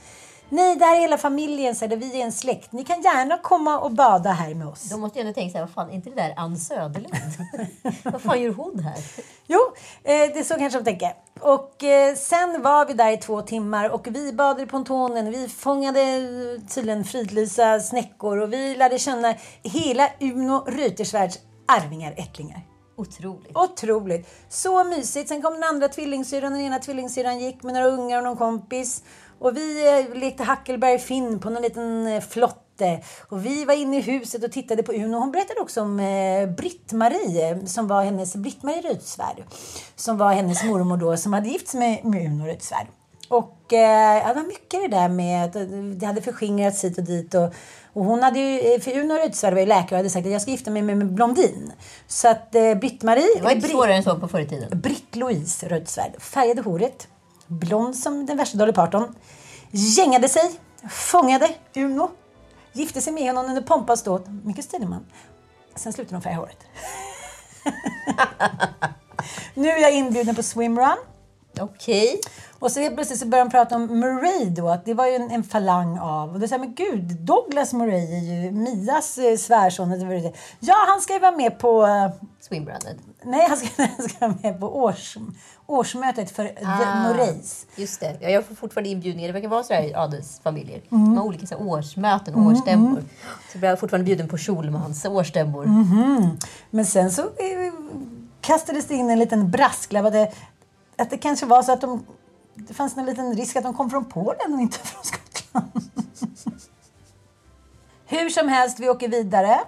[0.52, 2.72] Nej, det här är hela familjen, så här, vi är en släkt.
[2.72, 4.90] Ni kan gärna komma och bada här med oss.
[4.90, 7.14] De måste ju ändå tänka så här, vad fan, är inte det där Ann Söderlund?
[8.04, 8.98] vad fan gör hon här?
[9.46, 9.58] Jo,
[10.04, 11.12] eh, det är så kanske de tänker.
[11.40, 15.30] Och eh, sen var vi där i två timmar och vi badade i pontonen.
[15.30, 22.62] Vi fångade eh, tydligen fridlysa snäckor och vi lärde känna hela Uno Reuterswärds arvingar, ättlingar.
[22.96, 23.56] Otroligt.
[23.56, 24.28] Otroligt.
[24.48, 25.28] Så mysigt.
[25.28, 26.52] Sen kom den andra tvillingsyrran.
[26.52, 29.02] Den ena tvillingsyrran gick med några ungar och någon kompis.
[29.42, 33.00] Och vi lekte Hackelberg Finn på någon liten eh, flotte.
[33.28, 35.18] Och vi var inne i huset och tittade på Uno.
[35.18, 39.42] Hon berättade också om eh, Britt-Marie, eh, som var hennes, Britt-Marie Reuterswärd.
[39.96, 42.86] Som var hennes mormor då, som hade gift sig med, med Uno Reuterswärd.
[43.28, 45.52] Och eh, det var mycket det där med att
[46.00, 47.34] det hade förskingrats hit och dit.
[47.34, 47.54] Och,
[47.92, 50.42] och hon hade ju, för Uno Reuterswärd var ju läkare och hade sagt att jag
[50.42, 51.72] ska gifta mig med en blondin.
[52.06, 53.36] Så att eh, Britt-Marie...
[53.36, 54.80] Det var inte Britt- svårare än så på förr i tiden.
[54.80, 57.08] Britt-Louise Reuterswärd färgade håret,
[57.52, 59.14] blond som den värsta Dolly Parton,
[59.70, 60.60] gängade sig,
[60.90, 62.10] fångade Uno,
[62.72, 65.06] gifte sig med honom under pompa och ståt, mycket stilig man.
[65.74, 66.58] Sen slutade de färga håret.
[69.54, 70.96] nu är jag inbjuden på swimrun.
[71.60, 72.20] Okej.
[72.58, 75.14] Och så helt plötsligt så började de prata om Murray då, att det var ju
[75.14, 76.34] en, en falang av.
[76.34, 79.90] Och då sa jag, men gud, Douglas Murray är ju Mias eh, svärson.
[80.60, 81.86] Ja, han ska ju vara med på...
[81.86, 82.10] eh,
[82.40, 82.98] Swimrunnen.
[83.24, 85.16] Nej, han ska, han ska vara med på års,
[85.66, 87.66] årsmötet för The Murrays.
[87.76, 88.16] Just det.
[88.20, 89.28] Ja, jag får fortfarande inbjudningar.
[89.28, 90.82] Det verkar vara så här i adelsfamiljer.
[90.90, 91.04] Mm.
[91.04, 92.90] De har olika så här, årsmöten och Mm, årsstämmor.
[92.90, 93.08] mm.
[93.52, 95.66] Så jag fortfarande bjuden på Schulmans årsstämmor.
[95.66, 96.38] Mhm.
[96.70, 97.72] Men sen så eh,
[98.40, 100.32] kastades det in en liten brasklapp att det,
[100.98, 102.04] att det kanske var så att de,
[102.54, 105.70] det fanns en liten risk att de kom från Polen och inte från Skottland.
[108.06, 109.60] Hur som helst, vi åker vidare.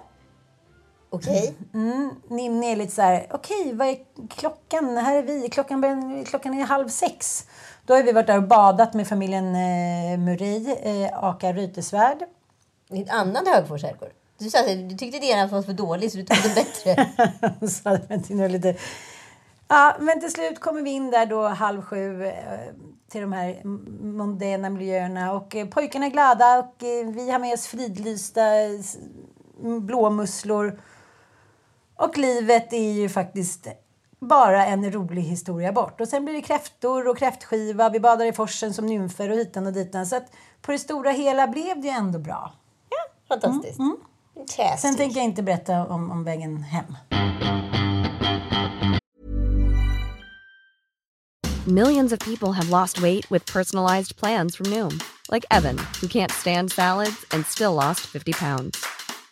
[1.09, 1.55] Okej.
[1.73, 3.97] Mm, Ninni är lite så här, okej, vad är
[4.29, 4.97] klockan?
[4.97, 5.49] Här är vi.
[5.49, 7.47] Klockan, börjar- klockan är halv sex.
[7.85, 12.17] Då har vi varit där och badat med familjen eh, Murray, eh, Aka Reuterswärd.
[12.89, 14.09] I en annan Högfors herrgård.
[14.37, 17.09] Du, sa, du tyckte din var för dålig så du tog den bättre.
[17.67, 18.75] så jag lite...
[19.67, 22.33] Ja, men till slut kommer vi in där då halv sju eh,
[23.09, 23.61] till de här
[24.03, 28.41] mondäna miljöerna och eh, pojkarna är glada och eh, vi har med oss fridlysta
[29.81, 30.79] blåmusslor.
[31.97, 33.67] Och livet är ju faktiskt
[34.19, 36.01] bara en rolig historia bort.
[36.01, 39.65] Och sen blir det kräftor och kräftskiva, vi badar i forsen som nymfer och hitan
[39.67, 40.05] och ditan.
[40.05, 40.31] Så att
[40.61, 42.53] på det stora hela blev det ju ändå bra.
[43.27, 43.79] Fantastiskt.
[43.79, 43.97] Mm,
[44.35, 44.81] Fantastiskt.
[44.81, 46.97] Sen tänker jag inte berätta om, om vägen hem.
[51.67, 54.99] Millions of people have lost weight with personalized plans from Noom,
[55.31, 58.85] like Evan, who can't stand salads and still lost 50 pounds.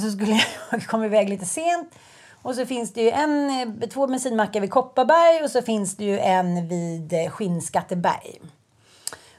[0.00, 1.94] så skulle jag komma iväg lite sent.
[2.42, 6.04] Och så finns det ju en, eh, två bensinmackar vid Kopparberg och så finns det
[6.04, 8.40] ju en vid eh, Skinnskatteberg.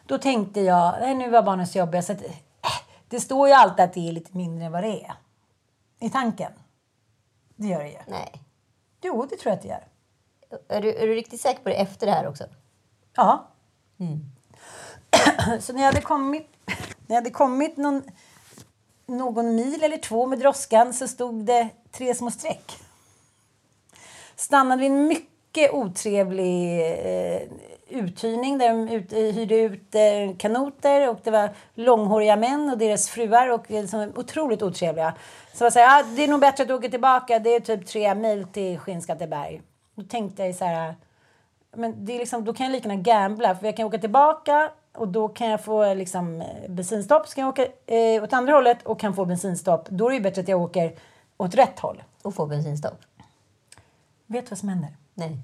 [0.05, 2.31] Då tänkte jag, nej, nu var barnen så jobbiga så att, äh,
[3.07, 5.13] det står ju alltid att det är lite mindre än vad det är.
[5.99, 6.51] I tanken.
[7.55, 7.97] Det gör det ju.
[8.07, 8.41] Nej.
[9.01, 9.87] Jo, det tror jag att det gör.
[10.67, 12.43] Är du, är du riktigt säker på det efter det här också?
[13.15, 13.47] Ja.
[13.99, 14.19] Mm.
[15.61, 18.03] Så när jag hade kommit, när jag hade kommit någon,
[19.05, 22.79] någon mil eller två med droskan så stod det tre små streck.
[24.35, 27.41] Stannade vid en mycket otrevlig eh,
[27.89, 32.77] uthyrning där de ut, eh, hyrde ut eh, kanoter och det var långhåriga män och
[32.77, 35.13] deras fruar och liksom, otroligt otrevliga.
[35.53, 38.15] Så jag sa, ah, det är nog bättre att åka tillbaka, det är typ tre
[38.15, 39.61] mil till Skinnskatteberg.
[39.95, 40.95] Då tänkte jag så här,
[41.75, 44.71] men det är liksom, då kan jag lika gärna gambla för jag kan åka tillbaka
[44.97, 47.27] och då kan jag få liksom, bensinstopp.
[47.27, 49.89] Så kan jag åka eh, åt andra hållet och kan få bensinstopp.
[49.89, 50.95] Då är det bättre att jag åker
[51.38, 52.03] åt rätt håll.
[52.21, 53.01] Och får bensinstopp?
[54.25, 54.97] Vet du vad som händer?
[55.13, 55.39] Nej.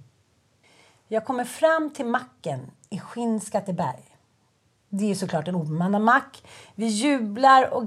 [1.07, 4.17] Jag kommer fram till macken i Skinnskatteberg.
[4.89, 6.43] Det är såklart en obemannad mack.
[6.75, 7.83] Vi jublar och...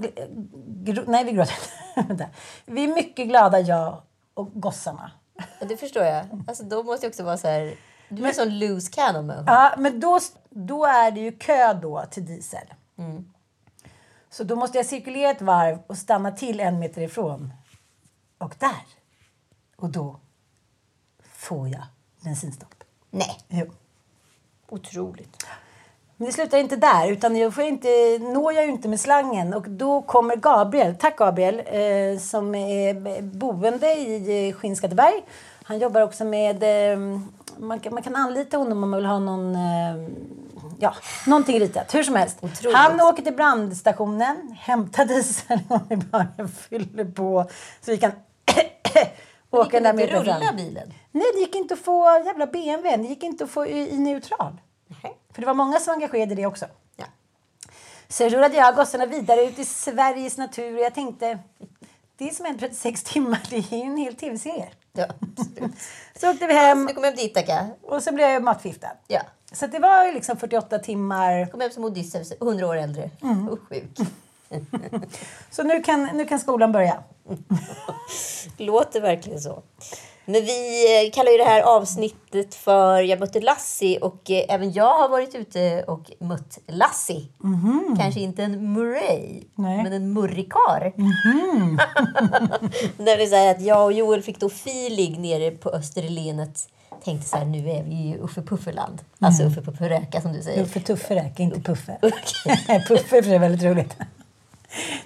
[1.07, 1.55] nej, vi gråter.
[2.65, 4.01] Vi är mycket glada, jag
[4.33, 5.11] och gossarna.
[5.59, 6.43] Det förstår jag.
[6.47, 7.75] Alltså, då måste jag också vara så här...
[8.09, 9.53] Du är en sån loose cannon människa.
[9.53, 12.73] Ja, men då, då är det ju kö då till diesel.
[12.97, 13.31] Mm.
[14.29, 17.53] Så då måste jag cirkulera ett varv och stanna till en meter ifrån.
[18.37, 18.85] Och där.
[19.75, 20.19] Och då
[21.23, 21.83] får jag
[22.23, 22.83] bensinstopp.
[23.09, 23.39] Nej.
[23.47, 23.65] Jo.
[24.69, 25.45] Otroligt.
[26.17, 27.87] Men det slutar inte där, utan jag får inte,
[28.19, 29.53] når jag inte med slangen.
[29.53, 35.23] Och då kommer Gabriel, tack Gabriel, eh, som är boende i eh, Skinnskatteberg.
[35.63, 36.99] Han jobbar också med, eh,
[37.59, 40.09] man, kan, man kan anlita honom om man vill ha någon, eh,
[40.79, 40.95] ja,
[41.27, 41.95] någonting ritat.
[41.95, 42.37] Hur som helst.
[42.41, 42.77] Otroligt.
[42.77, 46.27] Han åker till brandstationen, hämtar diesel och vi bara
[46.69, 47.49] fyller på
[47.81, 48.11] så vi kan
[49.51, 50.55] åka den där rulla fram.
[50.55, 50.93] bilen?
[51.11, 52.97] Nej, det gick inte att få jävla BMW.
[52.97, 54.57] Det gick inte att få i, i neutral.
[55.33, 56.65] För det var många som var engagerade i det också.
[56.95, 57.05] Ja.
[58.07, 61.39] Så rullade jag gossarna vidare ut i Sveriges natur och jag tänkte
[62.17, 64.69] det är som en 36 timmar, det är en hel tv-serie.
[64.95, 65.05] Ja,
[66.19, 67.67] Så åkte vi hem Du kom hem dit, Akka.
[67.81, 68.91] och så blev jag matförgiftad.
[69.07, 69.21] Ja.
[69.51, 71.45] Så det var liksom 48 timmar.
[71.51, 73.09] Kom hem som Odysseus, 100 år äldre.
[73.23, 73.49] Mm.
[73.49, 73.97] Och sjuk.
[75.51, 77.03] Så nu kan, nu kan skolan börja.
[78.57, 79.63] Låter verkligen så.
[80.25, 84.73] Men vi eh, kallar ju det här avsnittet för Jag mötte Lassie och eh, även
[84.73, 87.25] jag har varit ute och mött Lassie.
[87.97, 89.83] Kanske inte en Murray, Nej.
[89.83, 90.93] men en murrikar.
[93.03, 96.69] När det säger att jag och Joel fick då feeling nere på Österlenet.
[97.03, 99.01] Tänkte så här, nu är vi i Uffe Pufferland.
[99.19, 100.63] Alltså Uffe Pufferöka som du säger.
[100.63, 101.97] Uffe Tufferäck, inte Puffe.
[102.01, 103.97] Puffe är för sig väldigt roligt.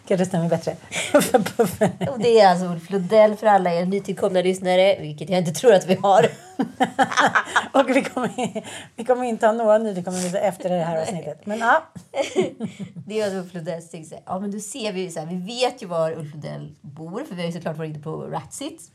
[0.08, 0.76] Kanske stämmer bättre.
[2.12, 5.74] Och det är alltså Ulf Lundell för alla er nytillkomna lyssnare, vilket jag inte tror
[5.74, 6.26] att vi har.
[7.74, 8.64] Och vi kommer,
[8.96, 11.46] vi kommer inte ha några nytillkomna efter det här avsnittet.
[11.46, 11.84] Men ja.
[13.08, 13.82] Det är alltså Ulf Lundell
[14.26, 17.36] ja men då ser vi så här, vi vet ju var Ulf Lundell bor, för
[17.36, 18.92] vi har ju såklart varit inne på Ratsit.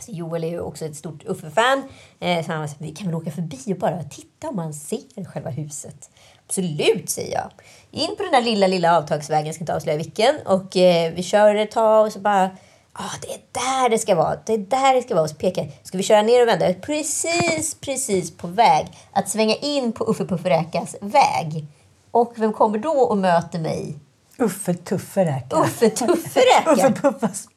[0.00, 1.82] Så Joel är ju också ett stort Uffe-fan.
[2.20, 5.24] Eh, så han här, vi kan väl åka förbi och bara titta om man ser
[5.24, 6.10] själva huset.
[6.46, 7.50] Absolut, säger jag.
[7.94, 10.34] In på den där lilla, lilla avtagsvägen, jag ska inte avslöja vilken.
[10.46, 12.50] Och eh, vi kör ett tag och så bara,
[12.92, 14.36] ah, det är där det ska vara.
[14.46, 15.24] Det är där det ska vara.
[15.24, 16.74] Och så pekar ska vi köra ner och vända?
[16.74, 21.66] Precis, precis på väg att svänga in på Uffe Pufferäkas väg.
[22.10, 23.98] Och vem kommer då och möter mig?
[24.38, 25.56] Uffe Tufferäka.
[25.56, 26.70] Uffe Tufferäka.
[26.72, 27.48] Uffe Puffas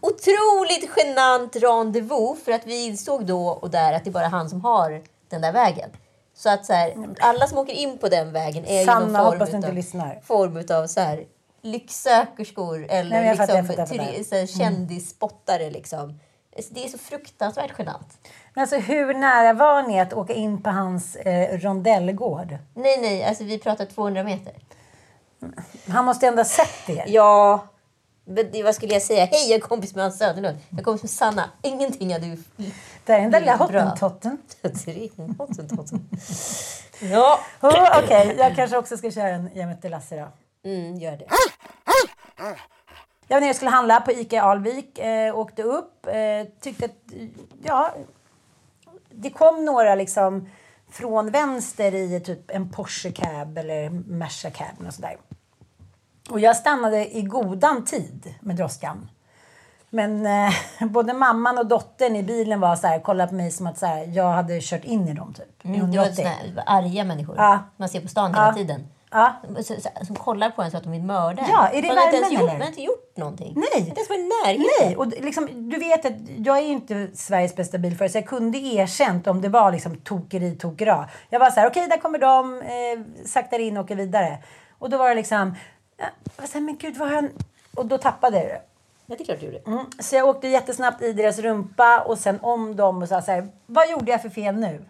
[0.00, 4.50] otroligt genant rendezvous för att vi insåg då och där att det är bara han
[4.50, 5.90] som har den där vägen.
[6.38, 9.38] Så att så här, alla som åker in på den vägen är Sanna, ju någon
[9.38, 11.24] form inte utav, form utav så här,
[11.62, 13.86] lycksökerskor eller Nej, liksom, fattar, fattar.
[13.86, 14.46] turi- så här, Mm.
[14.46, 15.70] kändisspottare.
[15.70, 16.20] Liksom.
[16.70, 18.18] Det är så fruktansvärt genant.
[18.54, 22.56] Men alltså hur nära var ni att åka in på hans eh, rondellgård?
[22.74, 24.52] Nej, nej, alltså vi pratar 200 meter.
[25.88, 27.04] Han måste ändå ha sett det.
[27.06, 27.64] Ja,
[28.64, 29.24] vad skulle jag säga?
[29.24, 30.58] Hej, jag är kompis med Hans Söderlund.
[30.70, 31.50] Jag är kompis med Sanna.
[31.62, 32.36] Ingenting hade ju...
[33.04, 34.38] Det är den där lilla hottentotten.
[35.38, 36.08] Hottentotten.
[37.00, 37.40] Ja.
[37.60, 40.28] Oh, Okej, jag kanske också ska köra en Jag mötte Lasse då.
[40.70, 41.26] Mm, gör det.
[43.28, 44.98] Jag var nere och skulle handla på ICA Alvik.
[44.98, 46.06] Eh, åkte upp.
[46.06, 46.96] Eh, tyckte att,
[47.62, 47.94] ja...
[49.10, 50.48] Det kom några liksom
[50.90, 55.16] från vänster i typ en Porsche cab eller Merca cab och sådär.
[56.30, 59.10] Och jag stannade i godan tid med droskan.
[59.90, 60.52] Men eh,
[60.88, 63.86] både mamman och dottern i bilen var så här, kollade på mig som att så
[63.86, 65.64] här, jag hade kört in i dem typ.
[65.64, 66.14] Mm, det var 180.
[66.16, 67.58] såna här arga människor Ja.
[67.76, 68.40] man ser på stan Ja.
[68.40, 68.86] hela tiden.
[69.10, 69.32] Ja.
[69.62, 69.76] Som,
[70.06, 71.46] som kollar på en så att de vill mörda.
[71.52, 72.52] Ja, är det Man har inte gjort, eller?
[72.52, 73.52] Man har inte gjort någonting.
[73.56, 73.88] Nej.
[73.88, 74.66] Inte ens varit närheten.
[74.80, 78.58] Nej, och liksom, du vet att jag är inte Sveriges bästa bilförare så jag kunde
[78.58, 81.08] erkänt om det var liksom tokeri, tokera.
[81.30, 84.38] Jag var så här, okej där kommer de, eh, saktar in och åker vidare.
[84.78, 85.54] Och då var det liksom,
[85.98, 87.30] jag här, men gud vad han...
[87.74, 88.62] Och då tappade jag det.
[89.06, 89.58] Ja, det är klart du gjorde.
[89.66, 89.86] Mm.
[89.98, 93.48] Så jag åkte jättesnabbt i deras rumpa och sen om dem och sa så här,
[93.66, 94.84] vad gjorde jag för fel nu?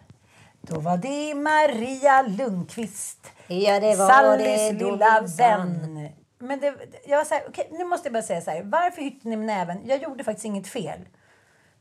[0.61, 3.26] Då var det Maria Lundqvist.
[3.46, 6.09] Ja, det var Sallys det lilla vän.
[6.38, 6.74] Men det,
[7.06, 8.62] jag var så här, okej, nu måste jag bara säga så här.
[8.62, 9.82] Varför hytte ni med näven?
[9.84, 11.00] Jag gjorde faktiskt inget fel.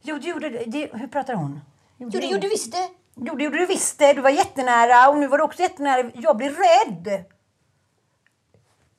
[0.01, 0.89] Jo, du gjorde det.
[0.93, 1.61] Hur pratar hon?
[1.97, 2.89] Jo, det gjorde du visst det.
[3.15, 4.13] Jo, det gjorde du visst det.
[4.13, 6.11] Du var jättenära och nu var du också jättenära.
[6.13, 7.23] Jag blir rädd.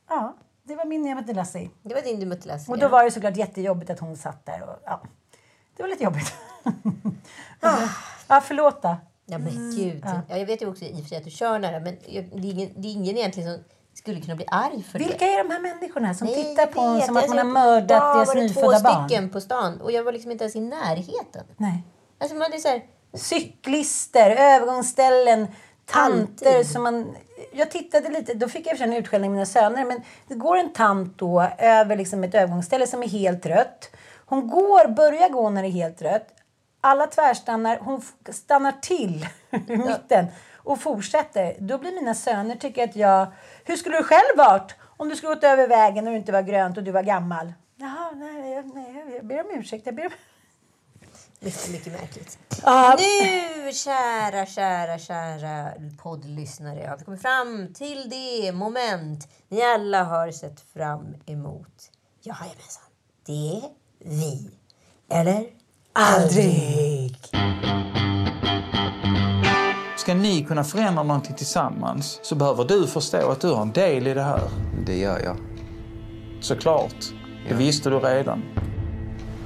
[0.09, 1.71] Ja, det var min mötte Lassie.
[1.83, 2.73] Det var din Lassie.
[2.73, 4.63] Och då var det såklart jättejobbigt att hon satt där.
[4.63, 5.01] Och, ja,
[5.77, 6.33] det var lite jobbigt.
[8.29, 8.97] ja, förlåt då.
[9.27, 10.03] Ja men gud.
[10.05, 10.21] Ja.
[10.29, 10.37] Ja.
[10.37, 12.45] jag vet ju också i och för sig att du kör nära men det är
[12.45, 15.35] ingen, det är ingen egentligen som skulle kunna bli arg för Vilka det.
[15.35, 17.91] är de här människorna som Nej, tittar på en som att Jag man har mördat
[17.91, 19.09] idag deras nyfödda två barn?
[19.09, 21.45] stycken på stan och jag var liksom inte ens i närheten.
[21.57, 21.83] Nej.
[22.19, 22.83] Alltså man är så här,
[23.15, 25.47] Cyklister, övergångsställen,
[25.85, 26.71] tanter Alltid.
[26.71, 27.17] som man...
[27.53, 30.72] Jag tittade lite, då fick jag en utskällning av mina söner, men det går en
[30.72, 33.91] tant då över liksom ett övergångsställe som är helt rött.
[34.26, 36.28] Hon går, börjar gå när det är helt rött.
[36.80, 39.26] Alla tvärstannar, hon stannar till
[39.68, 40.26] i mitten
[40.57, 41.57] och fortsätter.
[41.59, 43.26] Då blir mina söner tycker att jag...
[43.64, 46.43] Hur skulle du själv varit om du skulle gått över vägen och det inte var
[46.43, 47.53] grönt och du var gammal?
[47.76, 49.86] Jaha, nej, nej, jag ber om ursäkt.
[49.86, 50.12] Jag ber om...
[51.41, 52.39] mycket, mycket märkligt.
[52.62, 52.97] Ja.
[52.99, 55.72] Nu, kära, kära, kära
[56.03, 61.91] poddlyssnare, har vi kommit fram till det moment ni alla har sett fram emot.
[62.22, 62.82] Jajamensan,
[63.26, 63.62] det är
[64.05, 64.51] vi.
[65.11, 65.47] Eller?
[65.93, 67.16] Aldrig!
[69.97, 74.07] Ska ni kunna förändra någonting tillsammans så behöver du förstå att du har en del
[74.07, 74.51] i det här.
[74.86, 75.36] Det gör jag.
[76.41, 77.12] Såklart.
[77.49, 78.43] Det visste du redan.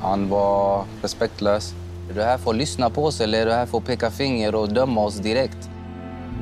[0.01, 1.75] Han var respektlös.
[2.13, 4.11] Är du här för att lyssna på oss eller är du här för att peka
[4.11, 5.71] finger och döma oss direkt?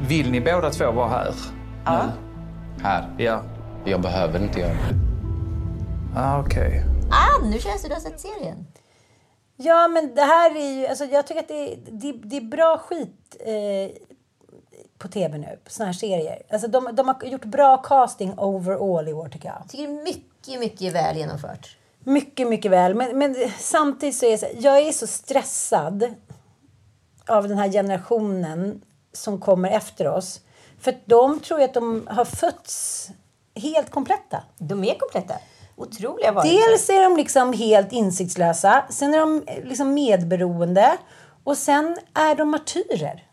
[0.09, 1.35] Vill ni båda två vara här?
[1.85, 2.03] Ja.
[2.83, 3.15] Här?
[3.19, 3.43] Ja.
[3.85, 4.97] Jag behöver inte göra det.
[6.17, 6.85] Ah, Okej.
[7.11, 8.67] Ah, nu känns det du har sett serien.
[9.57, 10.87] Ja, men det här är ju...
[10.87, 13.97] Alltså, jag tycker att det, det, det är bra skit eh,
[14.99, 16.43] på tv nu, på såna här serier.
[16.51, 19.57] Alltså, de, de har gjort bra casting overall i år, tycker jag.
[19.61, 21.77] Jag tycker det är mycket, mycket väl genomfört.
[22.11, 22.95] Mycket, mycket väl.
[22.95, 26.15] Men, men samtidigt så är jag, jag är så stressad
[27.27, 28.83] av den här generationen
[29.13, 30.41] som kommer efter oss.
[30.81, 33.09] För de tror att de har fötts
[33.55, 34.43] helt kompletta.
[34.59, 35.35] De är kompletta.
[35.77, 36.69] Otroliga varelser.
[36.69, 40.97] Dels är de liksom helt insiktslösa, sen är de eh, liksom medberoende
[41.45, 43.30] och sen är de martyrer.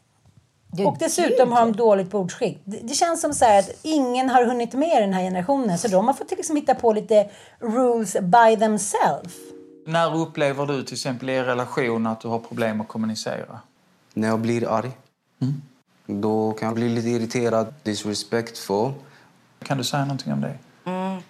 [0.71, 2.61] Ja, och dessutom har de dåligt bordsskick.
[2.63, 5.87] Det, det känns som så här att ingen har hunnit med den här generationen så
[5.87, 9.33] de har fått liksom hitta på lite rules by themselves.
[9.85, 13.59] När upplever du till exempel i er relation att du har problem att kommunicera?
[14.13, 14.91] När jag blir arg.
[16.05, 18.91] Då kan jag bli lite irriterad, disrespectful.
[19.63, 20.57] Kan du säga någonting om det?
[20.85, 21.21] Mm.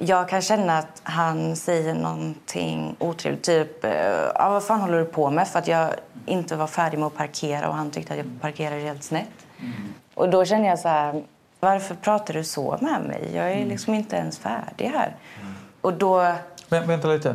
[0.00, 3.42] Jag kan känna att han säger någonting otrevligt.
[3.44, 3.90] Typ, eh,
[4.34, 5.48] ja, vad fan håller du på med?
[5.48, 5.90] För att jag
[6.26, 9.28] inte var färdig med att parkera och han tyckte att jag parkerade helt snett.
[10.14, 11.22] Och då känner jag så här,
[11.60, 13.30] varför pratar du så med mig?
[13.34, 15.16] Jag är liksom inte ens färdig här.
[15.80, 16.18] Och då...
[16.68, 17.34] Vä- vänta lite.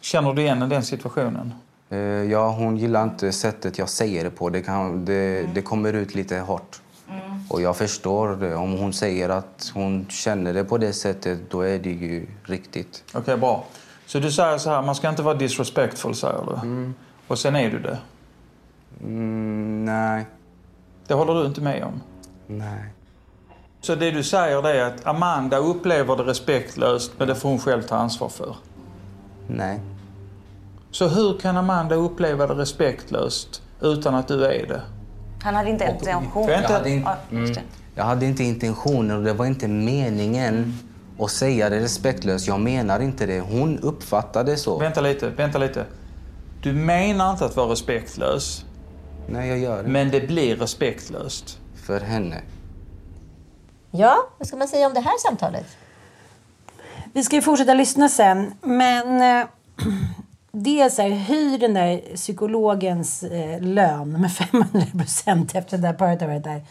[0.00, 1.54] Känner du igen den situationen?
[1.90, 4.50] Eh, Ja, hon gillar inte sättet jag säger det på.
[4.50, 6.80] Det, kan, det, det kommer ut lite hårt.
[7.48, 8.54] Och jag förstår det.
[8.54, 13.04] Om hon säger att hon känner det på det sättet, då är det ju riktigt.
[13.14, 13.64] Okej, bra.
[14.06, 16.92] Så du säger så här, man ska inte vara disrespectful, säger du.
[17.26, 17.98] Och sen är du det.
[19.00, 20.26] Mm, nej.
[21.06, 22.02] Det håller du inte med om?
[22.46, 22.84] Nej.
[23.80, 27.82] Så det du säger är att Amanda upplever det respektlöst, men det får hon själv
[27.82, 28.56] ta ansvar för?
[29.48, 29.80] Nej.
[30.90, 34.82] Så hur kan Amanda uppleva det respektlöst utan att du är det?
[35.44, 36.48] Han hade inte intention.
[36.48, 37.54] Jag hade, just mm,
[37.94, 40.78] jag hade inte intentionen och det var inte meningen
[41.18, 42.46] att säga det respektlöst.
[42.46, 43.40] Jag menar inte det.
[43.40, 44.78] Hon uppfattade det så.
[44.78, 45.84] Vänta lite, vänta lite.
[46.62, 48.64] Du menar inte att vara respektlös.
[49.28, 49.88] Nej, jag gör det.
[49.88, 51.58] Men det blir respektlöst.
[51.74, 52.42] För henne.
[53.90, 55.66] Ja, vad ska man säga om det här samtalet?
[57.12, 59.46] Vi ska ju fortsätta lyssna sen, men eh,
[60.54, 66.20] dels här, hyr den där psykologens eh, lön med 500 procent efter det där paret
[66.20, 66.62] har varit där.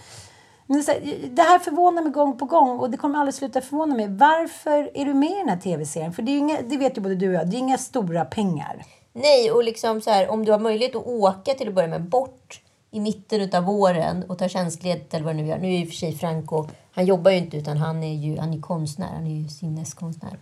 [0.68, 3.34] Men det, så här, det här förvånar mig gång på gång och det kommer aldrig
[3.34, 4.08] sluta förvåna mig.
[4.08, 6.14] Varför är du med i den här tv-serien?
[6.14, 8.26] För det, är inga, det vet ju både du och jag, det är inga stora
[8.26, 8.86] pengar.
[9.14, 12.02] Nej, och liksom så här, om du har möjlighet att åka till att börja med
[12.02, 12.62] bort
[12.92, 15.58] i mitten av våren och ta tjänstledigt eller vad du nu gör.
[15.58, 18.54] Nu är ju för sig Franco, han jobbar ju inte utan han är ju han
[18.54, 20.38] är konstnär, han är ju sinneskonstnär.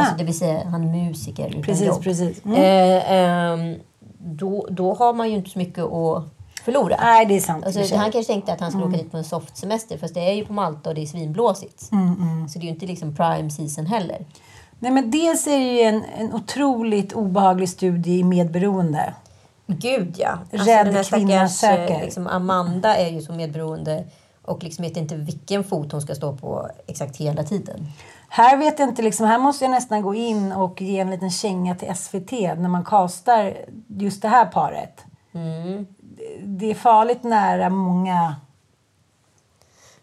[0.00, 2.02] Alltså, det vill säga han är musiker utan Precis, jobb.
[2.02, 2.44] precis.
[2.44, 2.56] Mm.
[2.56, 3.80] Eh, ehm,
[4.18, 6.24] då, då har man ju inte så mycket att
[6.64, 6.96] förlora.
[7.00, 7.64] Nej, det är sant.
[7.66, 8.94] Alltså, han kanske tänkte att han skulle Mm.
[8.94, 11.92] åka dit på en softsemester fast det är ju på Malta och det är svinblåsigt.
[11.92, 12.48] Mm, mm.
[12.48, 14.26] Så det är ju inte liksom prime season heller.
[14.78, 19.14] Nej, men dels är det ju en, en otroligt obehaglig studie i medberoende.
[19.66, 20.38] Gud ja.
[20.50, 22.00] Rädd den här kvinna eh, söker.
[22.04, 24.04] Liksom Amanda är ju så medberoende
[24.42, 27.86] och liksom vet inte vilken fot hon ska stå på exakt hela tiden.
[28.36, 31.30] Här vet jag inte, liksom, här måste jag nästan gå in och ge en liten
[31.30, 33.56] känga till SVT när man kastar
[33.88, 35.04] just det här paret.
[35.32, 35.86] Mm.
[36.42, 38.36] Det är farligt nära många...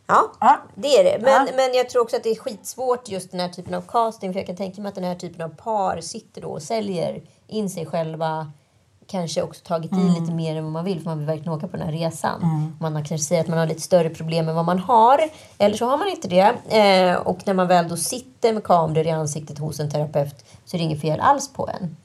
[0.07, 1.23] Ja, det är det.
[1.23, 1.53] Men, Ja.
[1.55, 4.33] men jag tror också att det är skitsvårt just den här typen av casting.
[4.33, 7.21] För jag kan tänka mig att den här typen av par sitter då och säljer
[7.47, 8.51] in sig själva.
[9.13, 10.13] Kanske också tagit i Mm.
[10.21, 12.41] lite mer än vad man vill för man vill verkligen åka på den här resan.
[12.43, 12.75] Mm.
[12.79, 15.19] Man kanske säger att man har lite större problem än vad man har.
[15.57, 16.53] Eller så har man inte det.
[16.77, 20.77] Eh, och när man väl då sitter med kameror i ansiktet hos en terapeut så
[20.77, 21.97] är det inget fel alls på en.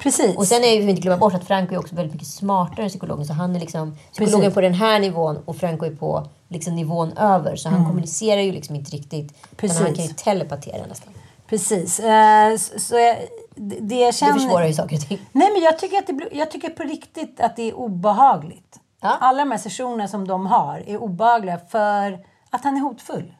[0.00, 0.36] Precis.
[0.36, 2.88] Och sen är vi inte glömma bort att Franco är också väldigt mycket smartare än
[2.88, 3.26] psykologen.
[3.26, 4.54] Så han är liksom psykologen Precis.
[4.54, 7.56] på den här nivån och Franco är på liksom nivån över.
[7.56, 7.88] Så han Mm.
[7.88, 9.34] kommunicerar ju liksom inte riktigt.
[9.56, 9.78] Precis.
[9.78, 11.12] Men han kan ju telepatera nästan.
[11.46, 12.00] Precis.
[12.00, 13.16] Eh, så, så jag,
[13.60, 14.32] det jag känner...
[14.32, 15.18] försvårar ju saker och ting.
[15.32, 18.80] Nej, men jag tycker, att det, jag tycker på riktigt att det är obehagligt.
[19.00, 22.18] Alla de här sessionerna som de har är obehagliga för
[22.50, 23.34] att han är hotfull.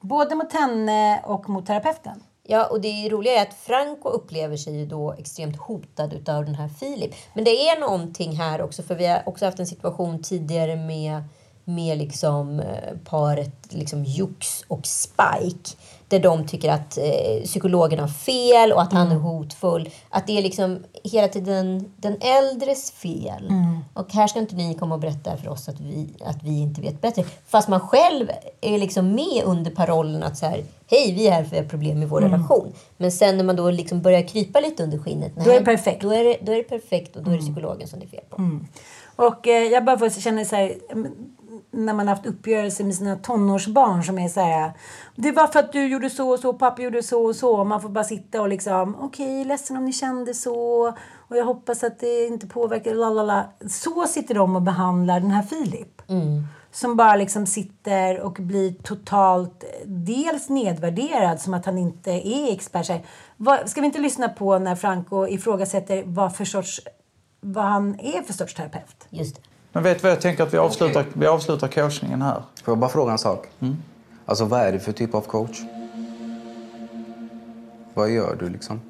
[0.00, 2.22] Både mot henne och mot terapeuten.
[2.46, 6.54] Ja, och det roliga är att Franco upplever sig ju då extremt hotad utav den
[6.54, 7.14] här Filip.
[7.34, 11.22] Men det är någonting här också, för vi har också haft en situation tidigare med,
[11.64, 15.76] med liksom, eh, paret liksom Jux och Spike.
[16.12, 19.90] Där de tycker att eh, psykologen har fel och att han är hotfull.
[20.08, 23.46] Att det är liksom hela tiden den äldres fel.
[23.48, 23.78] Mm.
[23.94, 26.80] Och här ska inte ni komma och berätta för oss att vi, att vi inte
[26.80, 27.24] vet bättre.
[27.46, 31.44] Fast man själv är liksom med under parollen att så här, hej vi är här
[31.44, 32.32] för vi har problem med vår Mm.
[32.32, 32.72] relation.
[32.96, 35.32] Men sen när man då liksom börjar krypa lite under skinnet.
[35.44, 36.02] Då är det perfekt.
[36.02, 38.08] Då är det, då är det perfekt och då är det psykologen som det är
[38.08, 38.36] fel på.
[38.36, 38.66] Mm.
[39.16, 41.12] Och eh, jag bara får känna så här, mm,
[41.72, 44.72] när man haft uppgörelser med sina tonårsbarn som är så här.
[45.16, 47.64] Det var för att du gjorde så och så, pappa gjorde så och så.
[47.64, 50.86] Man får bara sitta och liksom, okej, ledsen om ni kände så.
[51.28, 53.44] Och jag hoppas att det inte påverkar, lalala.
[53.68, 56.10] Så sitter de och behandlar den här Filip.
[56.10, 56.46] Mm.
[56.70, 63.04] Som bara liksom sitter och blir totalt, dels nedvärderad som att han inte är expert.
[63.36, 66.80] Vad, ska vi inte lyssna på när Franco ifrågasätter vad för sorts,
[67.40, 69.06] vad han är för sorts terapeut?
[69.10, 69.42] Just det.
[69.72, 72.42] Men vet du vad jag tänker att vi avslutar, vi avslutar coachningen här.
[72.64, 73.48] Får jag bara fråga en sak?
[74.26, 75.60] Alltså vad är det för typ av coach?
[77.94, 78.80] Vad gör du liksom?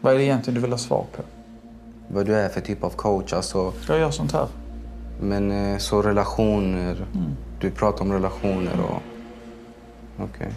[0.00, 1.22] Vad är det egentligen du vill ha svar på?
[2.08, 3.72] Vad du är för typ av coach, alltså...
[3.88, 4.46] Jag gör sånt här.
[5.20, 7.30] Men eh, så relationer, Mm.
[7.60, 9.02] du pratar om relationer och...
[10.24, 10.52] Okej.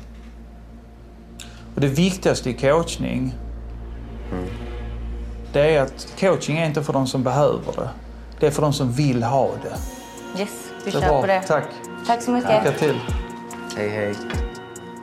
[1.76, 3.36] Och det viktigaste i coachning,
[5.54, 7.90] det är att coaching är inte för de som behöver det.
[8.42, 9.78] Det är för de som vill ha det.
[10.42, 10.50] Yes,
[10.86, 11.22] vi Det kör bra.
[11.22, 11.42] på det.
[11.42, 11.66] Tack.
[12.08, 12.64] Tack så mycket.
[12.66, 13.00] Lycka till.
[13.78, 14.16] Hej, hej.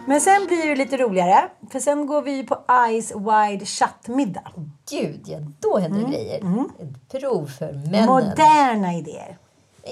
[0.06, 1.48] Men sen blir det lite roligare.
[1.72, 4.52] För sen går vi på Eyes Wide Shut-middag.
[4.90, 6.38] Gud, ja, då händer det grejer.
[6.38, 8.06] Ett prov för männen.
[8.06, 9.38] Moderna idéer.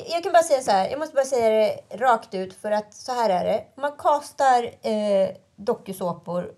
[0.08, 2.94] Jag kan bara säga så här, jag måste bara säga det rakt ut för att
[2.94, 3.64] så här är det.
[3.74, 6.50] Om man kastar eh, dokusåpor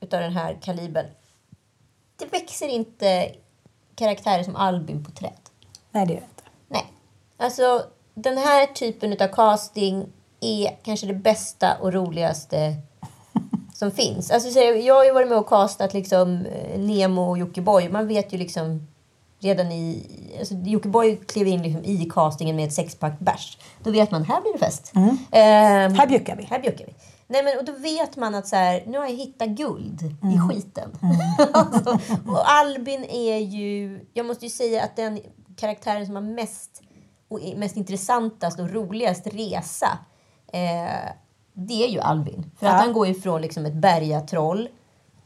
[0.00, 1.06] utav den här kalibern.
[2.16, 3.32] Det växer inte
[3.94, 5.49] karaktärer som Albin på träd.
[5.90, 6.42] Nej, det gör det inte.
[6.68, 6.84] Nej.
[7.36, 7.82] Alltså
[8.14, 10.06] den här typen utav casting
[10.40, 12.74] är kanske det bästa och roligaste
[13.74, 14.30] som finns.
[14.30, 17.88] Alltså, så jag jag har ju varit med och castat liksom, eh, Nemo och Jockiboi.
[17.88, 18.86] Man vet ju liksom
[19.40, 20.06] redan i...
[20.38, 23.58] Alltså, Jockiboi klev in liksom i castingen med ett sexpack bärs.
[23.82, 24.92] Då vet man, här blir det fest.
[24.94, 25.08] Mm.
[25.30, 26.42] Ehm, Här bjuckar vi.
[26.44, 26.94] Här bjuckar vi.
[27.26, 30.26] Nej, men, och då vet man att så här, nu har jag hittat guld i
[30.26, 30.48] Mm.
[30.48, 30.90] skiten.
[31.52, 34.00] alltså, och Albin är ju...
[34.12, 35.20] Jag måste ju säga att den
[35.60, 36.82] karaktären som har mest,
[37.28, 39.98] och är mest intressantast och roligast resa
[40.52, 41.10] eh,
[41.52, 42.50] det är ju Albin.
[42.58, 42.72] För Ja.
[42.72, 44.68] att han går ifrån liksom ett bergatroll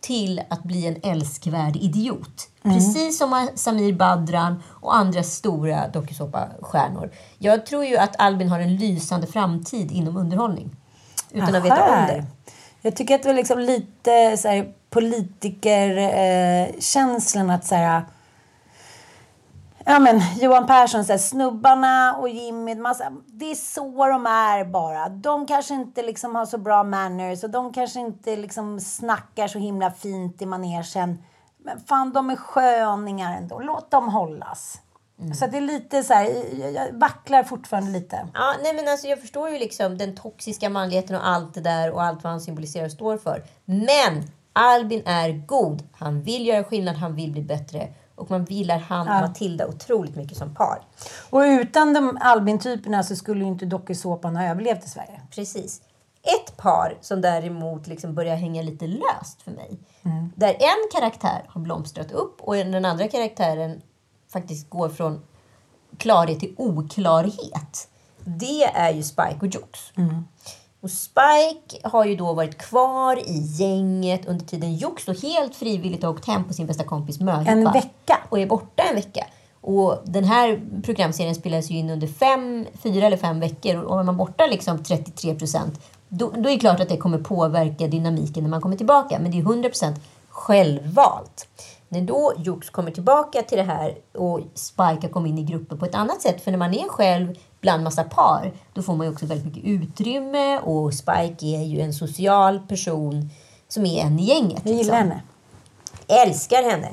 [0.01, 2.49] till att bli en älskvärd idiot.
[2.63, 2.77] Mm.
[2.77, 7.11] Precis som Samir Badran och andra stora dokusåpastjärnor.
[7.39, 10.77] Jag tror ju att Albin har en lysande framtid inom underhållning.
[11.31, 12.27] Utan att veta om det.
[12.83, 18.03] Jag tycker att det var liksom lite så här, politikerkänslan eh, att så här,
[19.87, 24.27] Ja men Johan Persson, så här, snubbarna och Jimmy, så här, det är så de
[24.27, 25.09] är bara.
[25.09, 29.59] De kanske inte liksom har så bra manners och de kanske inte liksom snackar så
[29.59, 31.23] himla fint i manegen.
[31.59, 33.61] Men fan, de är sköningar ändå.
[33.61, 34.81] Låt dem hållas.
[35.39, 36.31] Så att det är lite så här,
[36.75, 38.29] jag vacklar fortfarande lite.
[38.35, 41.91] Ja, nej men alltså jag förstår ju liksom den toxiska manligheten och allt det där
[41.91, 43.45] och allt vad han symboliserar och står för.
[43.65, 44.23] Men
[44.53, 45.83] Albin är god.
[45.93, 47.89] Han vill göra skillnad, han vill bli bättre.
[48.15, 49.21] Och man gillar han och Ja.
[49.21, 50.83] Matilda otroligt mycket som par.
[51.31, 55.21] Och utan de Albin-typerna så skulle ju inte dokusåpan ha överlevt i Sverige.
[55.31, 55.83] Precis.
[56.23, 59.79] Ett par som däremot liksom börjar hänga lite löst för mig.
[60.35, 63.83] Där en karaktär har blomstrat upp och den andra karaktären
[64.33, 65.23] faktiskt går från
[65.97, 67.89] klarhet till oklarhet.
[68.25, 69.93] Det är ju Spike och Jux.
[70.85, 76.03] Och Spike har ju då varit kvar i gänget under tiden Jux då helt frivilligt
[76.03, 77.51] har åkt hem på sin bästa kompis möhippa.
[77.51, 78.19] En vecka.
[78.29, 79.27] Och är borta en vecka.
[79.61, 83.77] Och den här programserien spelas ju in under fem, fyra eller fem veckor.
[83.77, 87.19] Och är man borta liksom 33 procent, då, då är det klart att det kommer
[87.19, 89.19] påverka dynamiken när man kommer tillbaka.
[89.19, 91.49] Men det är 100 procent självvalt.
[91.89, 95.77] När då Jux kommer tillbaka till det här och Spike har kommit in i grupper
[95.77, 96.41] på ett annat sätt.
[96.41, 99.65] För när man är själv bland massa par, då får man ju också väldigt mycket
[99.65, 100.59] utrymme.
[100.59, 103.31] Och Spike är ju en social person
[103.69, 104.61] som är en i gänget.
[104.65, 105.23] Vi gillar henne.
[106.09, 106.89] Älskar henne.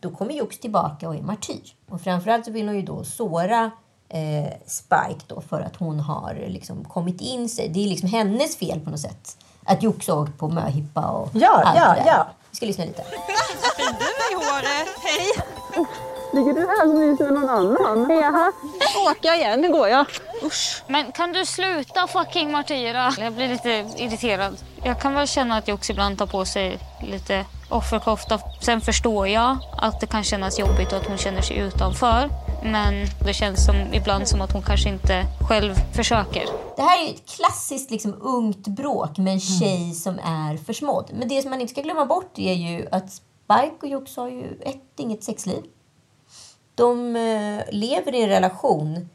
[0.00, 1.74] Då kommer Jux tillbaka och är martyr.
[1.90, 3.70] Och framförallt så vill hon ju då såra
[4.08, 7.68] eh, Spike då för att hon har liksom kommit in sig.
[7.68, 9.36] Det är liksom hennes fel på något sätt.
[9.64, 12.06] Att Jux har åkt på möhippa och Ja, allt ja, det där.
[12.06, 12.26] ja.
[12.50, 13.02] Vi ska lyssna lite.
[13.62, 14.88] Vad fin du är i håret.
[15.02, 15.44] Hej!
[16.34, 18.10] Ligger du här och myser med någon annan?
[18.10, 18.52] Jaha.
[19.10, 19.60] Åker jag igen?
[19.60, 20.06] Nu går jag.
[20.88, 23.12] Men kan du sluta fucking martyra?
[23.18, 24.56] Jag blir lite irriterad.
[24.84, 28.38] Jag kan väl känna att Jox ibland tar på sig lite offerkofta.
[28.60, 32.30] Sen förstår jag att det kan kännas jobbigt och att hon känner sig utanför.
[32.62, 36.44] Men det känns som, ibland som att hon kanske inte själv försöker.
[36.76, 41.10] Det här är ju ett klassiskt liksom, ungt bråk med en tjej som är försmådd.
[41.14, 44.28] Men det som man inte ska glömma bort är ju att Spike och Jux har
[44.28, 45.62] ju ett, inget sexliv.
[46.74, 49.08] De eh, lever i en relation.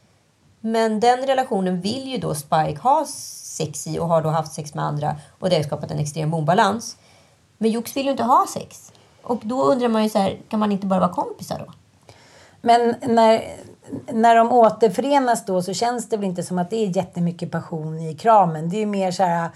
[0.60, 4.74] Men den relationen vill ju då Spike ha sex i och har då haft sex
[4.74, 5.16] med andra.
[5.38, 6.96] Och det har skapat en extrem obalans.
[7.58, 8.92] Men Jux vill ju inte ha sex.
[9.22, 11.72] Och då undrar man ju så här, kan man inte bara vara kompisar då?
[12.60, 13.56] Men när,
[14.12, 18.00] när de återförenas då så känns det väl inte som att det är jättemycket passion
[18.00, 18.68] i kramen.
[18.68, 19.50] Det är ju mer så här,